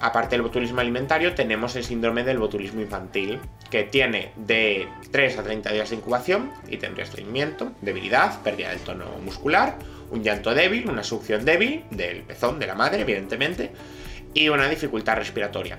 Aparte 0.00 0.34
del 0.34 0.42
botulismo 0.42 0.80
alimentario, 0.80 1.34
tenemos 1.34 1.76
el 1.76 1.84
síndrome 1.84 2.24
del 2.24 2.38
botulismo 2.38 2.80
infantil, 2.80 3.38
que 3.70 3.84
tiene 3.84 4.32
de 4.36 4.88
3 5.10 5.38
a 5.38 5.42
30 5.42 5.72
días 5.72 5.90
de 5.90 5.96
incubación 5.96 6.52
y 6.68 6.78
tendría 6.78 7.04
estreñimiento, 7.04 7.72
debilidad, 7.80 8.40
pérdida 8.42 8.70
del 8.70 8.80
tono 8.80 9.06
muscular, 9.22 9.76
un 10.10 10.22
llanto 10.22 10.54
débil, 10.54 10.88
una 10.88 11.02
succión 11.02 11.44
débil 11.44 11.84
del 11.90 12.22
pezón 12.22 12.58
de 12.58 12.66
la 12.66 12.74
madre, 12.74 13.02
evidentemente, 13.02 13.72
y 14.32 14.48
una 14.48 14.68
dificultad 14.68 15.16
respiratoria. 15.16 15.78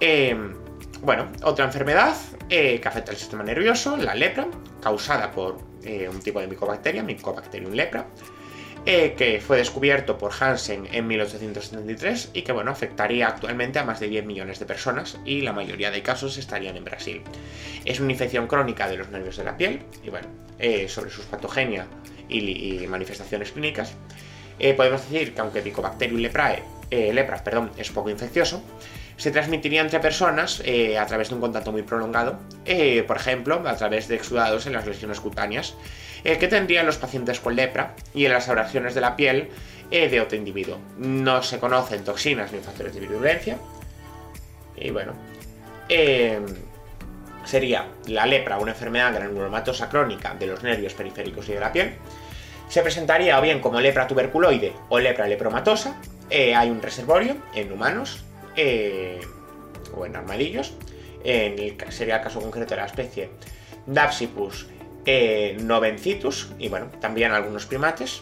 Em, 0.00 0.54
bueno, 1.02 1.28
otra 1.42 1.64
enfermedad 1.64 2.16
eh, 2.48 2.80
que 2.80 2.88
afecta 2.88 3.10
al 3.10 3.16
sistema 3.16 3.42
nervioso, 3.42 3.96
la 3.96 4.14
lepra, 4.14 4.46
causada 4.80 5.32
por 5.32 5.58
eh, 5.84 6.08
un 6.08 6.20
tipo 6.20 6.40
de 6.40 6.46
micobacteria, 6.46 7.02
Mycobacterium 7.02 7.72
lepra, 7.72 8.06
eh, 8.86 9.14
que 9.18 9.40
fue 9.40 9.58
descubierto 9.58 10.16
por 10.16 10.32
Hansen 10.38 10.88
en 10.92 11.06
1873 11.06 12.30
y 12.32 12.42
que 12.42 12.52
bueno, 12.52 12.70
afectaría 12.70 13.28
actualmente 13.28 13.78
a 13.78 13.84
más 13.84 14.00
de 14.00 14.08
10 14.08 14.24
millones 14.24 14.58
de 14.58 14.66
personas 14.66 15.18
y 15.24 15.42
la 15.42 15.52
mayoría 15.52 15.90
de 15.90 16.02
casos 16.02 16.38
estarían 16.38 16.76
en 16.76 16.84
Brasil. 16.84 17.22
Es 17.84 18.00
una 18.00 18.12
infección 18.12 18.46
crónica 18.46 18.88
de 18.88 18.96
los 18.96 19.08
nervios 19.10 19.36
de 19.36 19.44
la 19.44 19.56
piel 19.56 19.82
y 20.02 20.10
bueno, 20.10 20.28
eh, 20.58 20.88
sobre 20.88 21.10
sus 21.10 21.26
patogenia 21.26 21.86
y, 22.28 22.86
manifestaciones 22.88 23.52
clínicas, 23.52 23.94
eh, 24.58 24.74
podemos 24.74 25.08
decir 25.08 25.34
que 25.34 25.40
aunque 25.40 25.62
Mycobacterium 25.62 26.20
leprae, 26.20 26.62
lepra 26.90 27.42
perdón, 27.44 27.70
es 27.76 27.90
poco 27.90 28.10
infeccioso, 28.10 28.62
se 29.16 29.30
transmitiría 29.30 29.82
entre 29.82 30.00
personas 30.00 30.62
a 30.98 31.06
través 31.06 31.28
de 31.28 31.34
un 31.34 31.40
contacto 31.40 31.72
muy 31.72 31.82
prolongado, 31.82 32.38
por 33.06 33.16
ejemplo, 33.16 33.62
a 33.66 33.76
través 33.76 34.08
de 34.08 34.14
exudados 34.14 34.66
en 34.66 34.72
las 34.74 34.86
lesiones 34.86 35.20
cutáneas, 35.20 35.74
eh, 36.24 36.38
que 36.38 36.48
tendrían 36.48 36.86
los 36.86 36.96
pacientes 36.96 37.40
con 37.40 37.54
lepra 37.54 37.94
y 38.14 38.24
en 38.24 38.32
las 38.32 38.48
abrasiones 38.48 38.94
de 38.94 39.00
la 39.00 39.16
piel 39.16 39.48
eh, 39.90 40.08
de 40.08 40.20
otro 40.20 40.36
individuo. 40.36 40.78
No 40.98 41.42
se 41.42 41.58
conocen 41.58 42.04
toxinas 42.04 42.52
ni 42.52 42.58
factores 42.58 42.94
de 42.94 43.00
virulencia. 43.00 43.58
Y 44.76 44.90
bueno, 44.90 45.12
em, 45.88 46.44
sería 47.44 47.88
la 48.06 48.26
lepra 48.26 48.58
una 48.58 48.72
enfermedad 48.72 49.14
granulomatosa 49.14 49.88
crónica 49.88 50.34
de 50.34 50.46
los 50.46 50.62
nervios 50.62 50.94
periféricos 50.94 51.48
y 51.48 51.52
de 51.52 51.60
la 51.60 51.72
piel. 51.72 51.94
Se 52.68 52.82
presentaría 52.82 53.38
o 53.38 53.42
bien 53.42 53.60
como 53.60 53.80
lepra 53.80 54.06
tuberculoide 54.06 54.72
o 54.88 54.98
lepra 54.98 55.26
lepromatosa. 55.26 56.00
Eh, 56.30 56.54
hay 56.54 56.70
un 56.70 56.82
reservorio 56.82 57.36
en 57.54 57.72
humanos 57.72 58.24
o 59.94 60.04
en 60.04 60.16
armadillos. 60.16 60.74
En 61.24 61.78
sería 61.90 62.16
el 62.16 62.22
caso 62.22 62.40
concreto 62.40 62.70
de 62.70 62.80
la 62.80 62.86
especie 62.86 63.30
Dapsipus 63.86 64.66
eh, 65.10 65.56
novencitus 65.58 66.50
y 66.58 66.68
bueno, 66.68 66.90
también 67.00 67.32
algunos 67.32 67.64
primates. 67.64 68.20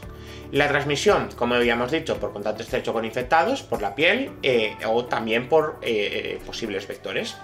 La 0.53 0.69
transmisión, 0.69 1.31
como 1.35 1.57
habíamos 1.57 1.91
dicho, 1.91 2.17
por 2.21 2.33
contacto 2.33 2.63
estrecho 2.63 2.93
con 2.93 3.05
infectados, 3.05 3.65
por 3.65 3.83
la 3.83 3.97
piel 3.97 4.31
eh, 4.45 4.77
o 4.87 5.05
también 5.05 5.49
por 5.49 5.81
eh, 5.83 6.39
posibles 6.47 6.87
vectores. 6.87 7.37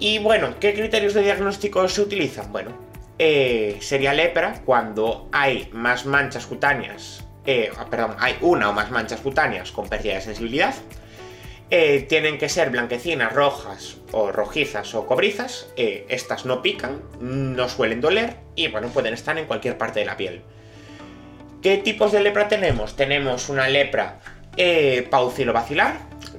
Y 0.00 0.18
bueno, 0.18 0.56
¿qué 0.58 0.74
criterios 0.74 1.14
de 1.14 1.22
diagnóstico 1.22 1.86
se 1.86 2.00
utilizan? 2.00 2.50
Bueno, 2.50 2.72
sería 3.16 4.12
lepra 4.12 4.60
cuando 4.64 5.28
hay 5.30 5.68
más 5.72 6.04
manchas 6.04 6.46
cutáneas, 6.46 7.24
perdón, 7.44 8.16
hay 8.18 8.38
una 8.40 8.70
o 8.70 8.72
más 8.72 8.90
manchas 8.90 9.20
cutáneas 9.20 9.70
con 9.70 9.88
pérdida 9.88 10.14
de 10.14 10.22
sensibilidad, 10.22 10.74
eh, 11.72 12.04
tienen 12.08 12.36
que 12.36 12.48
ser 12.48 12.70
blanquecinas, 12.70 13.32
rojas 13.32 13.98
o 14.10 14.32
rojizas 14.32 14.92
o 14.96 15.06
cobrizas. 15.06 15.68
Eh, 15.76 16.04
estas 16.08 16.44
no 16.44 16.62
pican, 16.62 17.00
no 17.20 17.68
suelen 17.68 18.00
doler 18.00 18.38
y 18.56 18.66
bueno, 18.66 18.88
pueden 18.88 19.14
estar 19.14 19.38
en 19.38 19.46
cualquier 19.46 19.78
parte 19.78 20.00
de 20.00 20.06
la 20.06 20.16
piel. 20.16 20.42
¿Qué 21.62 21.76
tipos 21.76 22.10
de 22.10 22.22
lepra 22.22 22.48
tenemos? 22.48 22.96
Tenemos 22.96 23.48
una 23.48 23.68
lepra 23.68 24.18
eh, 24.56 25.08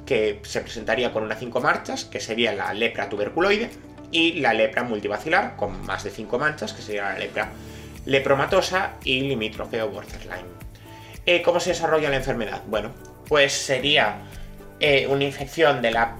que 0.05 0.39
se 0.43 0.61
presentaría 0.61 1.13
con 1.13 1.23
unas 1.23 1.39
5 1.39 1.61
marchas, 1.61 2.03
que 2.03 2.19
sería 2.19 2.53
la 2.53 2.73
lepra 2.73 3.07
tuberculoide, 3.07 3.69
y 4.11 4.41
la 4.41 4.53
lepra 4.53 4.83
multibacilar, 4.83 5.55
con 5.55 5.85
más 5.85 6.03
de 6.03 6.09
5 6.09 6.39
manchas, 6.39 6.73
que 6.73 6.81
sería 6.81 7.03
la 7.03 7.19
lepra 7.19 7.49
lepromatosa 8.05 8.95
y 9.05 9.21
limítrofe 9.21 9.81
o 9.81 9.89
borderline. 9.89 10.61
¿Cómo 11.45 11.61
se 11.61 11.69
desarrolla 11.69 12.09
la 12.09 12.17
enfermedad? 12.17 12.63
Bueno, 12.67 12.91
pues 13.29 13.53
sería 13.53 14.23
eh, 14.83 15.05
una 15.07 15.23
infección 15.23 15.79
de 15.79 15.91
la, 15.91 16.15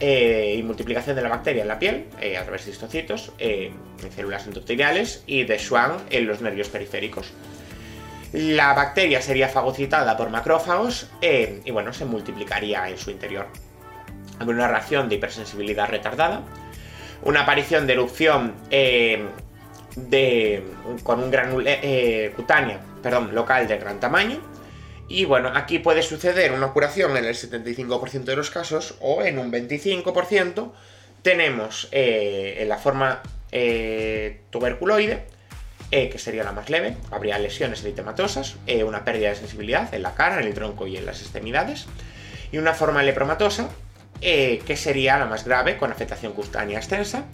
eh, 0.00 0.56
y 0.58 0.62
multiplicación 0.64 1.14
de 1.14 1.22
la 1.22 1.28
bacteria 1.28 1.62
en 1.62 1.68
la 1.68 1.78
piel 1.78 2.06
eh, 2.20 2.36
a 2.36 2.42
través 2.42 2.64
de 2.64 2.72
histocitos, 2.72 3.30
en 3.38 3.72
células 4.14 4.46
endoteliales 4.46 5.22
y 5.28 5.44
de 5.44 5.56
Schwann 5.58 5.92
en 6.10 6.26
los 6.26 6.40
nervios 6.40 6.68
periféricos. 6.68 7.32
La 8.32 8.74
bacteria 8.74 9.22
sería 9.22 9.48
fagocitada 9.48 10.16
por 10.16 10.28
macrófagos 10.28 11.08
y 11.22 11.70
bueno, 11.70 11.92
se 11.92 12.04
multiplicaría 12.04 12.88
en 12.88 12.98
su 12.98 13.12
interior. 13.12 13.46
Habría 14.40 14.56
una 14.56 14.68
reacción 14.68 15.08
de 15.08 15.14
hipersensibilidad 15.14 15.88
retardada, 15.88 16.42
una 17.22 17.42
aparición 17.42 17.86
de 17.86 17.92
erupción 17.92 18.54
de, 18.70 20.64
con 21.04 21.22
un 21.22 21.30
granule 21.30 22.32
cutánea 22.34 22.80
perdón, 23.02 23.34
local 23.34 23.66
de 23.66 23.78
gran 23.78 24.00
tamaño, 24.00 24.40
y 25.10 25.24
bueno, 25.24 25.50
aquí 25.52 25.80
puede 25.80 26.02
suceder 26.02 26.52
una 26.52 26.68
curación 26.68 27.16
en 27.16 27.24
el 27.24 27.34
75% 27.34 28.22
de 28.22 28.36
los 28.36 28.50
casos 28.50 28.94
o 29.00 29.24
en 29.24 29.40
un 29.40 29.50
25% 29.50 30.70
tenemos 31.22 31.88
eh, 31.90 32.58
en 32.60 32.68
la 32.68 32.78
forma 32.78 33.20
eh, 33.50 34.42
tuberculoide, 34.50 35.24
eh, 35.90 36.08
que 36.10 36.18
sería 36.20 36.44
la 36.44 36.52
más 36.52 36.70
leve, 36.70 36.96
habría 37.10 37.40
lesiones 37.40 37.82
eritematosas, 37.82 38.54
una 38.86 39.04
pérdida 39.04 39.30
de 39.30 39.34
sensibilidad 39.34 39.92
en 39.92 40.02
la 40.02 40.14
cara, 40.14 40.40
en 40.40 40.46
el 40.46 40.54
tronco 40.54 40.86
y 40.86 40.96
en 40.96 41.04
las 41.04 41.20
extremidades, 41.22 41.86
y 42.52 42.58
una 42.58 42.72
forma 42.72 43.02
lepromatosa, 43.02 43.68
que 44.20 44.76
sería 44.76 45.18
la 45.18 45.26
más 45.26 45.44
grave, 45.44 45.76
con 45.76 45.90
afectación 45.90 46.34
cutánea 46.34 46.78
extensa, 46.78 47.24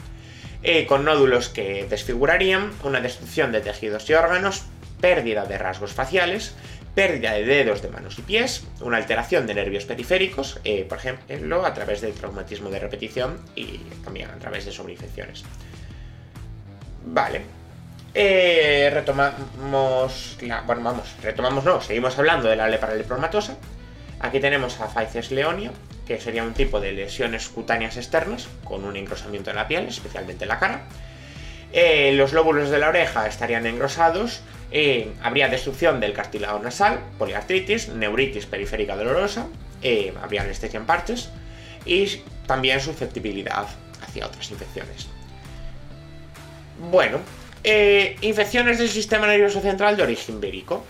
con 0.89 1.05
nódulos 1.05 1.51
que 1.51 1.87
desfigurarían, 1.91 2.73
una 2.85 3.03
destrucción 3.03 3.53
de 3.53 3.61
tejidos 3.61 4.09
y 4.09 4.15
órganos, 4.15 4.65
pérdida 5.01 5.45
de 5.45 5.59
rasgos 5.59 5.93
faciales, 5.93 6.55
pérdida 6.97 7.35
de 7.35 7.45
dedos 7.45 7.83
de 7.83 7.91
manos 7.91 8.19
y 8.19 8.23
pies, 8.23 8.65
una 8.81 8.97
alteración 8.97 9.47
de 9.47 9.55
nervios 9.55 9.85
periféricos, 9.85 10.59
eh, 10.65 10.87
por 10.89 10.97
ejemplo, 10.97 11.67
a 11.67 11.75
través 11.75 12.01
del 12.01 12.15
traumatismo 12.15 12.71
de 12.71 12.79
repetición 12.79 13.39
y 13.55 13.77
también 14.03 14.31
a 14.31 14.39
través 14.39 14.65
de 14.65 14.73
sobreinfecciones. 14.73 15.45
Vale. 17.05 17.43
Eh, 18.15 18.91
retomamos 18.95 20.39
Bueno, 20.67 20.83
vamos, 20.83 21.15
retomamos 21.23 21.65
no, 21.65 21.83
seguimos 21.83 22.19
hablando 22.19 22.49
de 22.49 22.57
la 22.57 22.67
lepra 22.67 22.95
lepromatosa. 22.95 23.59
Aquí 24.21 24.41
tenemos 24.41 24.81
a 24.81 24.89
Phaeces 24.89 25.31
leonia, 25.31 25.73
que 26.07 26.19
sería 26.19 26.45
un 26.45 26.55
tipo 26.55 26.81
de 26.81 26.93
lesiones 26.93 27.51
cutáneas 27.51 27.99
externas 27.99 28.49
con 28.65 28.85
un 28.85 28.97
engrosamiento 28.97 29.51
en 29.51 29.57
la 29.57 29.69
piel, 29.69 29.87
especialmente 29.87 30.45
en 30.45 30.49
la 30.49 30.59
cara. 30.59 30.85
Eh, 31.75 32.13
los 32.15 32.33
lóbulos 32.33 32.71
de 32.71 32.79
la 32.79 32.89
oreja 32.89 33.27
estarían 33.27 33.67
engrosados 33.67 34.41
eh, 34.71 35.13
habría 35.23 35.49
destrucción 35.49 36.01
del 36.01 36.13
cartílago 36.13 36.59
nasal, 36.59 37.01
poliartritis, 37.19 37.89
neuritis 37.89 38.47
periférica 38.47 38.97
dolorosa, 38.97 39.47
eh, 39.83 40.13
habría 40.23 40.43
anestesia 40.43 40.79
en 40.79 40.87
parches 40.87 41.31
y 41.85 42.23
también 42.47 42.81
susceptibilidad 42.81 43.67
hacia 44.03 44.27
otras 44.27 44.51
infecciones. 44.51 45.09
Bueno, 46.91 47.21
eh, 47.63 48.17
infecciones 48.21 48.79
del 48.79 48.89
sistema 48.89 49.27
nervioso 49.27 49.61
central 49.61 49.97
de 49.97 50.03
origen 50.03 50.41
vírico. 50.41 50.85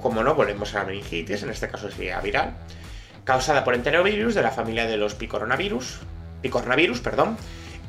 como 0.00 0.22
no, 0.22 0.34
volvemos 0.34 0.74
a 0.74 0.78
la 0.78 0.84
meningitis, 0.84 1.42
en 1.42 1.50
este 1.50 1.68
caso 1.68 1.90
sería 1.90 2.20
viral, 2.20 2.56
causada 3.24 3.62
por 3.64 3.74
enterovirus 3.74 4.34
de 4.34 4.42
la 4.42 4.50
familia 4.50 4.86
de 4.86 4.96
los 4.96 5.14
picoronavirus, 5.14 5.98
picornavirus, 6.42 7.00
perdón, 7.00 7.36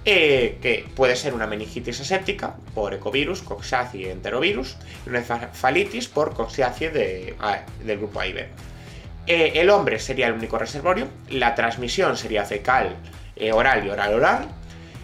eh, 0.09 0.57
que 0.61 0.85
puede 0.95 1.17
ser 1.17 1.33
una 1.33 1.47
meningitis 1.47 1.99
aséptica 1.99 2.55
por 2.73 2.93
ecovirus, 2.93 3.41
coxsackie 3.41 4.09
enterovirus, 4.09 4.77
y 5.05 5.09
una 5.09 5.19
encefalitis 5.19 6.07
por 6.07 6.33
coxsackie 6.33 6.87
del 6.91 7.97
grupo 7.97 8.21
A 8.21 8.27
y 8.27 8.31
B. 8.31 8.47
Eh, 9.27 9.51
el 9.55 9.69
hombre 9.69 9.99
sería 9.99 10.27
el 10.27 10.33
único 10.33 10.57
reservorio, 10.57 11.09
la 11.29 11.55
transmisión 11.55 12.15
sería 12.15 12.45
fecal, 12.45 12.95
eh, 13.35 13.51
oral 13.51 13.85
y 13.85 13.89
oral-oral, 13.89 14.47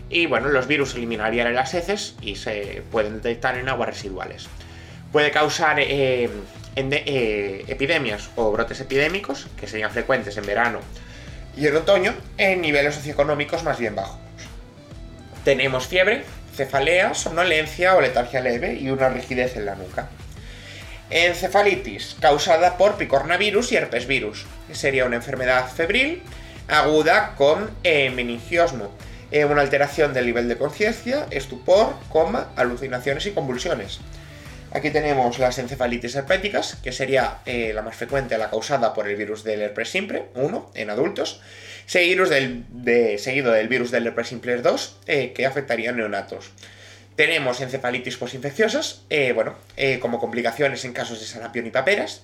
y 0.09 0.25
bueno, 0.25 0.47
los 0.47 0.67
virus 0.67 0.95
eliminarían 0.95 1.53
las 1.53 1.73
heces 1.73 2.15
y 2.21 2.37
se 2.37 2.81
pueden 2.89 3.15
detectar 3.15 3.57
en 3.57 3.67
aguas 3.67 3.89
residuales. 3.89 4.47
Puede 5.11 5.31
causar 5.31 5.81
epidemias 6.77 8.29
o 8.37 8.53
brotes 8.53 8.79
epidémicos, 8.79 9.47
que 9.59 9.67
serían 9.67 9.91
frecuentes 9.91 10.37
en 10.37 10.45
verano 10.45 10.79
y 11.57 11.67
en 11.67 11.75
otoño, 11.75 12.13
en 12.37 12.61
niveles 12.61 12.95
socioeconómicos 12.95 13.65
más 13.65 13.77
bien 13.77 13.95
bajos. 13.95 14.22
Tenemos 15.43 15.87
fiebre, 15.87 16.23
cefalea, 16.55 17.13
somnolencia 17.13 17.95
o 17.95 18.01
letargia 18.01 18.39
leve 18.39 18.75
y 18.75 18.89
una 18.89 19.09
rigidez 19.09 19.57
en 19.57 19.65
la 19.65 19.75
nuca. 19.75 20.09
Encefalitis, 21.09 22.15
causada 22.19 22.77
por 22.77 22.95
picornavirus 22.95 23.71
y 23.71 23.75
herpesvirus. 23.75 24.45
Sería 24.71 25.05
una 25.05 25.17
enfermedad 25.17 25.69
febril 25.69 26.23
aguda 26.67 27.35
con 27.35 27.69
meningiosmo, 27.83 28.89
eh, 29.31 29.45
una 29.45 29.61
alteración 29.61 30.13
del 30.13 30.27
nivel 30.27 30.47
de 30.47 30.57
conciencia, 30.57 31.27
estupor, 31.29 31.95
coma, 32.09 32.51
alucinaciones 32.55 33.25
y 33.25 33.31
convulsiones. 33.31 33.99
Aquí 34.71 34.89
tenemos 34.89 35.37
las 35.37 35.59
encefalitis 35.59 36.15
herpéticas, 36.15 36.77
que 36.81 36.91
sería 36.91 37.39
eh, 37.45 37.73
la 37.75 37.83
más 37.83 37.95
frecuente, 37.95 38.37
la 38.37 38.49
causada 38.49 38.93
por 38.93 39.07
el 39.07 39.15
virus 39.15 39.43
del 39.43 39.61
herpes 39.61 39.89
simple, 39.89 40.29
1, 40.33 40.71
en 40.73 40.89
adultos, 40.89 41.41
seguido 41.85 42.25
del, 42.25 42.65
seguido 43.19 43.51
del 43.51 43.67
virus 43.67 43.91
del 43.91 44.07
herpes 44.07 44.27
simple 44.27 44.57
2, 44.57 44.99
eh, 45.07 45.33
que 45.33 45.45
afectaría 45.45 45.89
a 45.89 45.93
neonatos. 45.93 46.51
Tenemos 47.15 47.61
encefalitis 47.61 48.17
posinfecciosas, 48.17 49.03
eh, 49.09 49.33
bueno, 49.33 49.55
eh, 49.77 49.99
como 49.99 50.19
complicaciones 50.19 50.83
en 50.85 50.93
casos 50.93 51.19
de 51.19 51.25
sarampión 51.25 51.67
y 51.67 51.71
paperas. 51.71 52.23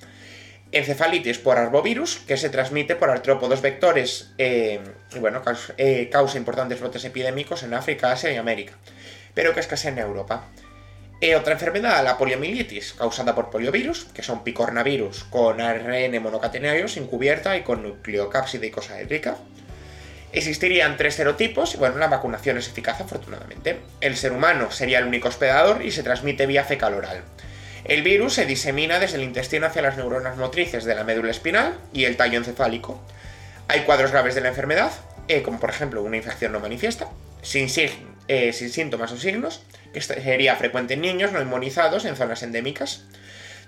Encefalitis 0.72 1.39
por 1.39 1.58
arbovirus, 1.58 2.17
que 2.28 2.38
se 2.38 2.50
transmite 2.50 2.95
por 2.95 3.10
artrópodos 3.10 3.62
vectores 3.62 4.32
y 4.38 5.19
bueno, 5.19 5.41
causa, 5.43 5.74
causa, 6.12 6.38
importantes 6.38 6.80
brotes 6.80 7.04
epidémicos 7.06 7.63
en 7.63 7.74
África, 7.74 8.12
Asia 8.12 8.32
y 8.32 8.36
América, 8.36 8.74
pero 9.34 9.56
que 9.56 9.62
escasea 9.62 9.91
en 9.91 9.98
Europa. 9.98 10.48
Otra 11.36 11.54
enfermedad, 11.54 12.02
la 12.04 12.18
poliomielitis, 12.18 12.94
causada 12.94 13.36
por 13.36 13.50
poliovirus, 13.50 14.06
que 14.06 14.24
son 14.24 14.44
picornavirus 14.44 15.26
con 15.26 15.60
ARN 15.60 16.24
monocatenario 16.24 16.88
sin 16.88 17.08
cubierta 17.08 17.58
y 17.58 17.64
con 17.64 17.84
nucleocápside 17.84 18.68
icosaédrica. 18.68 19.36
Existirían 20.32 20.96
tres 20.96 21.16
serotipos 21.16 21.74
y 21.74 21.78
bueno, 21.78 21.98
la 21.98 22.08
vacunación 22.08 22.58
es 22.58 22.68
eficaz 22.68 23.02
afortunadamente. 23.02 23.80
El 24.00 24.16
ser 24.16 24.32
humano 24.32 24.72
sería 24.72 25.00
el 25.00 25.08
único 25.08 25.28
hospedador 25.28 25.84
y 25.84 25.92
se 25.92 26.04
transmite 26.04 26.46
vía 26.46 26.64
fecal 26.64 26.94
oral. 26.94 27.24
El 27.84 28.04
virus 28.04 28.36
se 28.36 28.46
disemina 28.46 29.00
desde 29.00 29.18
el 29.18 29.24
intestino 29.24 29.66
hacia 29.68 29.82
las 29.82 29.98
neuronas 29.98 30.38
motrices 30.38 30.86
de 30.86 30.96
la 30.96 31.04
médula 31.04 31.32
espinal 31.32 31.78
y 31.92 32.06
el 32.06 32.16
tallo 32.16 32.38
encefálico. 32.38 33.02
Hay 33.68 33.82
cuadros 33.82 34.12
graves 34.12 34.36
de 34.36 34.42
la 34.42 34.50
enfermedad, 34.50 34.92
eh, 35.28 35.42
como 35.42 35.60
por 35.60 35.70
ejemplo 35.70 36.02
una 36.02 36.18
infección 36.18 36.52
no 36.52 36.60
manifiesta, 36.60 37.10
sin, 37.42 37.68
eh, 38.30 38.54
sin 38.54 38.70
síntomas 38.70 39.12
o 39.12 39.18
signos, 39.18 39.62
que 39.92 40.00
sería 40.00 40.56
frecuente 40.56 40.94
en 40.94 41.02
niños 41.02 41.34
no 41.34 41.42
inmunizados 41.42 42.06
en 42.06 42.15
zonas 42.15 42.42
endémicas. 42.44 43.04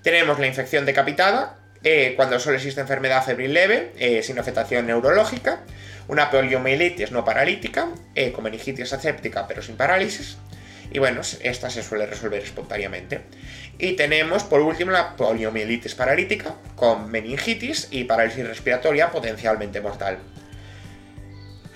Tenemos 0.04 0.40
la 0.40 0.48
infección 0.48 0.86
decapitada, 0.86 1.58
eh, 1.84 2.14
cuando 2.16 2.40
solo 2.40 2.56
existe 2.56 2.80
enfermedad 2.80 3.26
febril 3.26 3.54
leve, 3.54 4.22
sin 4.24 4.40
afectación 4.40 4.88
neurológica, 4.88 5.62
una 6.08 6.30
poliomielitis 6.30 7.12
no 7.12 7.24
paralítica, 7.24 7.90
eh, 8.16 8.32
con 8.32 8.44
meningitis 8.44 8.94
aséptica 8.94 9.48
pero 9.48 9.62
sin 9.62 9.78
parálisis, 9.78 10.38
y 10.92 11.00
bueno, 11.00 11.22
esta 11.42 11.70
se 11.70 11.84
suele 11.84 12.06
resolver 12.06 12.44
espontáneamente. 12.44 13.22
Y 13.80 13.94
tenemos 13.94 14.44
por 14.44 14.62
último 14.62 14.92
la 14.92 15.16
poliomielitis 15.16 15.96
paralítica, 15.96 16.56
con 16.76 17.10
meningitis 17.10 17.88
y 17.92 18.04
parálisis 18.04 18.46
respiratoria 18.46 19.10
potencialmente 19.10 19.80
mortal. 19.82 20.20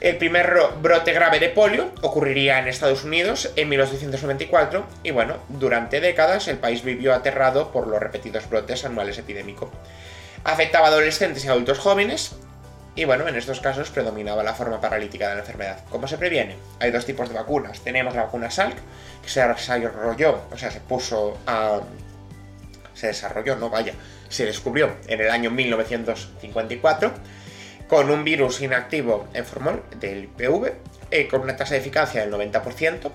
El 0.05 0.17
primer 0.17 0.55
brote 0.83 1.13
grave 1.13 1.39
de 1.39 1.49
polio 1.49 1.91
ocurriría 2.03 2.59
en 2.59 2.67
Estados 2.67 3.03
Unidos 3.03 3.51
en 3.55 3.67
1894 3.69 4.85
y 5.01 5.09
bueno, 5.09 5.37
durante 5.49 5.99
décadas 5.99 6.47
el 6.47 6.59
país 6.59 6.83
vivió 6.83 7.11
aterrado 7.11 7.71
por 7.71 7.87
los 7.87 7.99
repetidos 7.99 8.47
brotes 8.47 8.85
anuales 8.85 9.17
epidémicos. 9.17 9.69
Afectaba 10.43 10.85
a 10.85 10.89
adolescentes 10.89 11.43
y 11.43 11.47
adultos 11.47 11.79
jóvenes 11.79 12.35
y 12.95 13.05
bueno, 13.05 13.27
en 13.27 13.35
estos 13.35 13.61
casos 13.61 13.89
predominaba 13.89 14.43
la 14.43 14.53
forma 14.53 14.79
paralítica 14.79 15.27
de 15.29 15.33
la 15.33 15.41
enfermedad. 15.41 15.83
¿Cómo 15.89 16.07
se 16.07 16.19
previene? 16.19 16.55
Hay 16.79 16.91
dos 16.91 17.07
tipos 17.07 17.27
de 17.27 17.33
vacunas. 17.33 17.79
Tenemos 17.79 18.13
la 18.13 18.25
vacuna 18.25 18.51
Salk, 18.51 18.77
que 19.23 19.29
se 19.29 19.41
desarrolló, 19.43 20.43
o 20.51 20.55
sea, 20.55 20.69
se 20.69 20.81
puso 20.81 21.39
a... 21.47 21.81
se 22.93 23.07
desarrolló, 23.07 23.55
no 23.55 23.71
vaya, 23.71 23.93
se 24.29 24.45
descubrió 24.45 24.97
en 25.07 25.21
el 25.21 25.31
año 25.31 25.49
1954 25.49 27.11
con 27.87 28.09
un 28.09 28.23
virus 28.23 28.61
inactivo 28.61 29.27
en 29.33 29.45
formol 29.45 29.83
del 29.99 30.23
IPV, 30.25 30.73
eh, 31.11 31.27
con 31.27 31.41
una 31.41 31.55
tasa 31.55 31.75
de 31.75 31.81
eficacia 31.81 32.21
del 32.21 32.31
90%, 32.31 33.11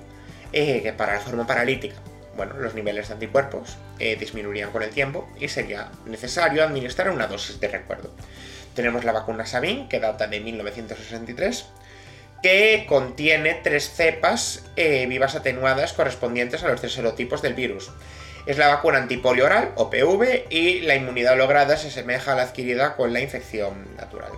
eh, 0.53 0.93
para 0.97 1.15
la 1.15 1.21
forma 1.21 1.47
paralítica, 1.47 1.97
bueno, 2.37 2.55
los 2.55 2.75
niveles 2.75 3.09
de 3.09 3.15
anticuerpos 3.15 3.77
eh, 3.99 4.17
disminuirían 4.17 4.71
con 4.71 4.83
el 4.83 4.91
tiempo 4.91 5.29
y 5.39 5.49
sería 5.49 5.91
necesario 6.07 6.65
administrar 6.65 7.11
una 7.11 7.27
dosis 7.27 7.61
de 7.61 7.69
recuerdo. 7.69 8.11
Tenemos 8.75 9.05
la 9.05 9.13
vacuna 9.13 9.47
Sabin, 9.47 9.89
que 9.89 10.01
data 10.01 10.29
de 10.29 10.41
1963, 10.41 11.67
que 12.43 12.87
contiene 12.89 13.61
tres 13.63 13.91
cepas 13.91 14.65
vivas 14.77 15.35
atenuadas 15.35 15.93
correspondientes 15.93 16.63
a 16.63 16.69
los 16.69 16.81
tres 16.81 16.95
serotipos 16.95 17.43
del 17.43 17.55
virus. 17.55 17.91
Es 18.47 18.57
la 18.57 18.69
vacuna 18.69 18.99
antipolio 18.99 19.45
oral, 19.45 19.73
OPV, 19.75 20.47
y 20.49 20.81
la 20.81 20.95
inmunidad 20.95 21.37
lograda 21.37 21.77
se 21.77 21.89
asemeja 21.89 22.33
a 22.33 22.37
la 22.37 22.43
adquirida 22.43 22.97
con 22.97 23.13
la 23.13 23.21
infección 23.21 23.95
natural. 23.97 24.33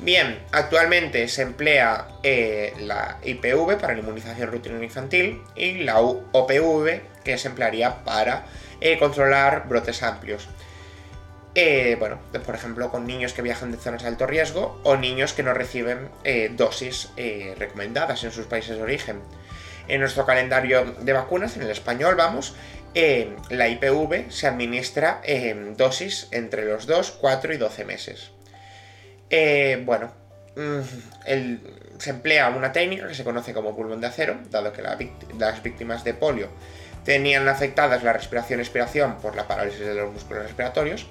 Bien, 0.00 0.38
actualmente 0.52 1.28
se 1.28 1.42
emplea 1.42 2.08
eh, 2.22 2.74
la 2.80 3.18
IPV 3.22 3.78
para 3.80 3.94
la 3.94 4.00
inmunización 4.00 4.50
rutina 4.50 4.82
infantil 4.82 5.40
y 5.54 5.78
la 5.84 6.00
OPV 6.00 7.00
que 7.24 7.38
se 7.38 7.48
emplearía 7.48 8.04
para 8.04 8.44
eh, 8.80 8.98
controlar 8.98 9.68
brotes 9.68 10.02
amplios. 10.02 10.48
Eh, 11.54 11.96
bueno, 12.00 12.18
por 12.44 12.56
ejemplo, 12.56 12.90
con 12.90 13.06
niños 13.06 13.32
que 13.32 13.40
viajan 13.40 13.70
de 13.70 13.78
zonas 13.78 14.02
de 14.02 14.08
alto 14.08 14.26
riesgo 14.26 14.80
o 14.82 14.96
niños 14.96 15.32
que 15.32 15.44
no 15.44 15.54
reciben 15.54 16.10
dosis 16.56 17.10
recomendadas 17.56 18.24
en 18.24 18.32
sus 18.32 18.46
países 18.46 18.76
de 18.76 18.82
origen. 18.82 19.20
En 19.86 20.00
nuestro 20.00 20.26
calendario 20.26 20.84
de 20.98 21.12
vacunas, 21.12 21.56
en 21.56 21.62
el 21.62 21.70
español, 21.70 22.16
vamos, 22.16 22.56
la 23.50 23.68
IPV 23.68 24.32
se 24.32 24.48
administra 24.48 25.20
en 25.22 25.76
dosis 25.76 26.26
entre 26.32 26.64
los 26.64 26.86
2, 26.86 27.12
4 27.20 27.54
y 27.54 27.56
12 27.56 27.84
meses. 27.84 28.32
Bueno, 29.84 30.10
mm, 30.56 30.80
se 31.98 32.10
emplea 32.10 32.48
una 32.50 32.72
técnica 32.72 33.08
que 33.08 33.14
se 33.14 33.24
conoce 33.24 33.52
como 33.52 33.74
pulmón 33.74 34.00
de 34.00 34.08
acero, 34.08 34.38
dado 34.50 34.72
que 34.72 34.82
las 34.82 35.62
víctimas 35.62 36.04
de 36.04 36.14
polio 36.14 36.48
tenían 37.04 37.48
afectadas 37.48 38.02
la 38.02 38.12
respiración-expiración 38.12 39.16
por 39.16 39.36
la 39.36 39.46
parálisis 39.46 39.80
de 39.80 39.94
los 39.94 40.12
músculos 40.12 40.44
respiratorios 40.44 41.06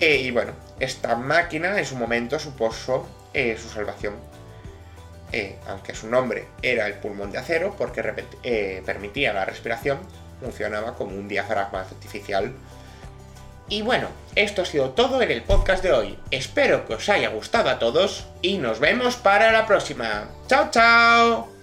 eh, 0.00 0.18
y 0.18 0.30
bueno, 0.30 0.52
esta 0.78 1.16
máquina 1.16 1.76
en 1.76 1.84
su 1.84 1.96
momento 1.96 2.38
supuso 2.38 3.08
eh, 3.34 3.56
su 3.60 3.68
salvación. 3.68 4.14
Eh, 5.32 5.56
aunque 5.66 5.94
su 5.94 6.08
nombre 6.08 6.46
era 6.62 6.86
el 6.86 6.94
pulmón 6.94 7.32
de 7.32 7.38
acero, 7.38 7.74
porque 7.76 8.02
permitía 8.86 9.32
la 9.32 9.44
respiración, 9.44 9.98
funcionaba 10.40 10.94
como 10.94 11.16
un 11.16 11.28
diafragma 11.28 11.80
artificial. 11.80 12.52
Y 13.68 13.82
bueno, 13.82 14.08
esto 14.34 14.62
ha 14.62 14.64
sido 14.64 14.90
todo 14.90 15.20
en 15.20 15.30
el 15.30 15.42
podcast 15.42 15.82
de 15.82 15.92
hoy. 15.92 16.18
Espero 16.30 16.86
que 16.86 16.94
os 16.94 17.08
haya 17.08 17.28
gustado 17.28 17.70
a 17.70 17.78
todos 17.78 18.26
y 18.40 18.58
nos 18.58 18.80
vemos 18.80 19.16
para 19.16 19.52
la 19.52 19.66
próxima. 19.66 20.28
¡Chao, 20.48 20.70
chao! 20.70 21.57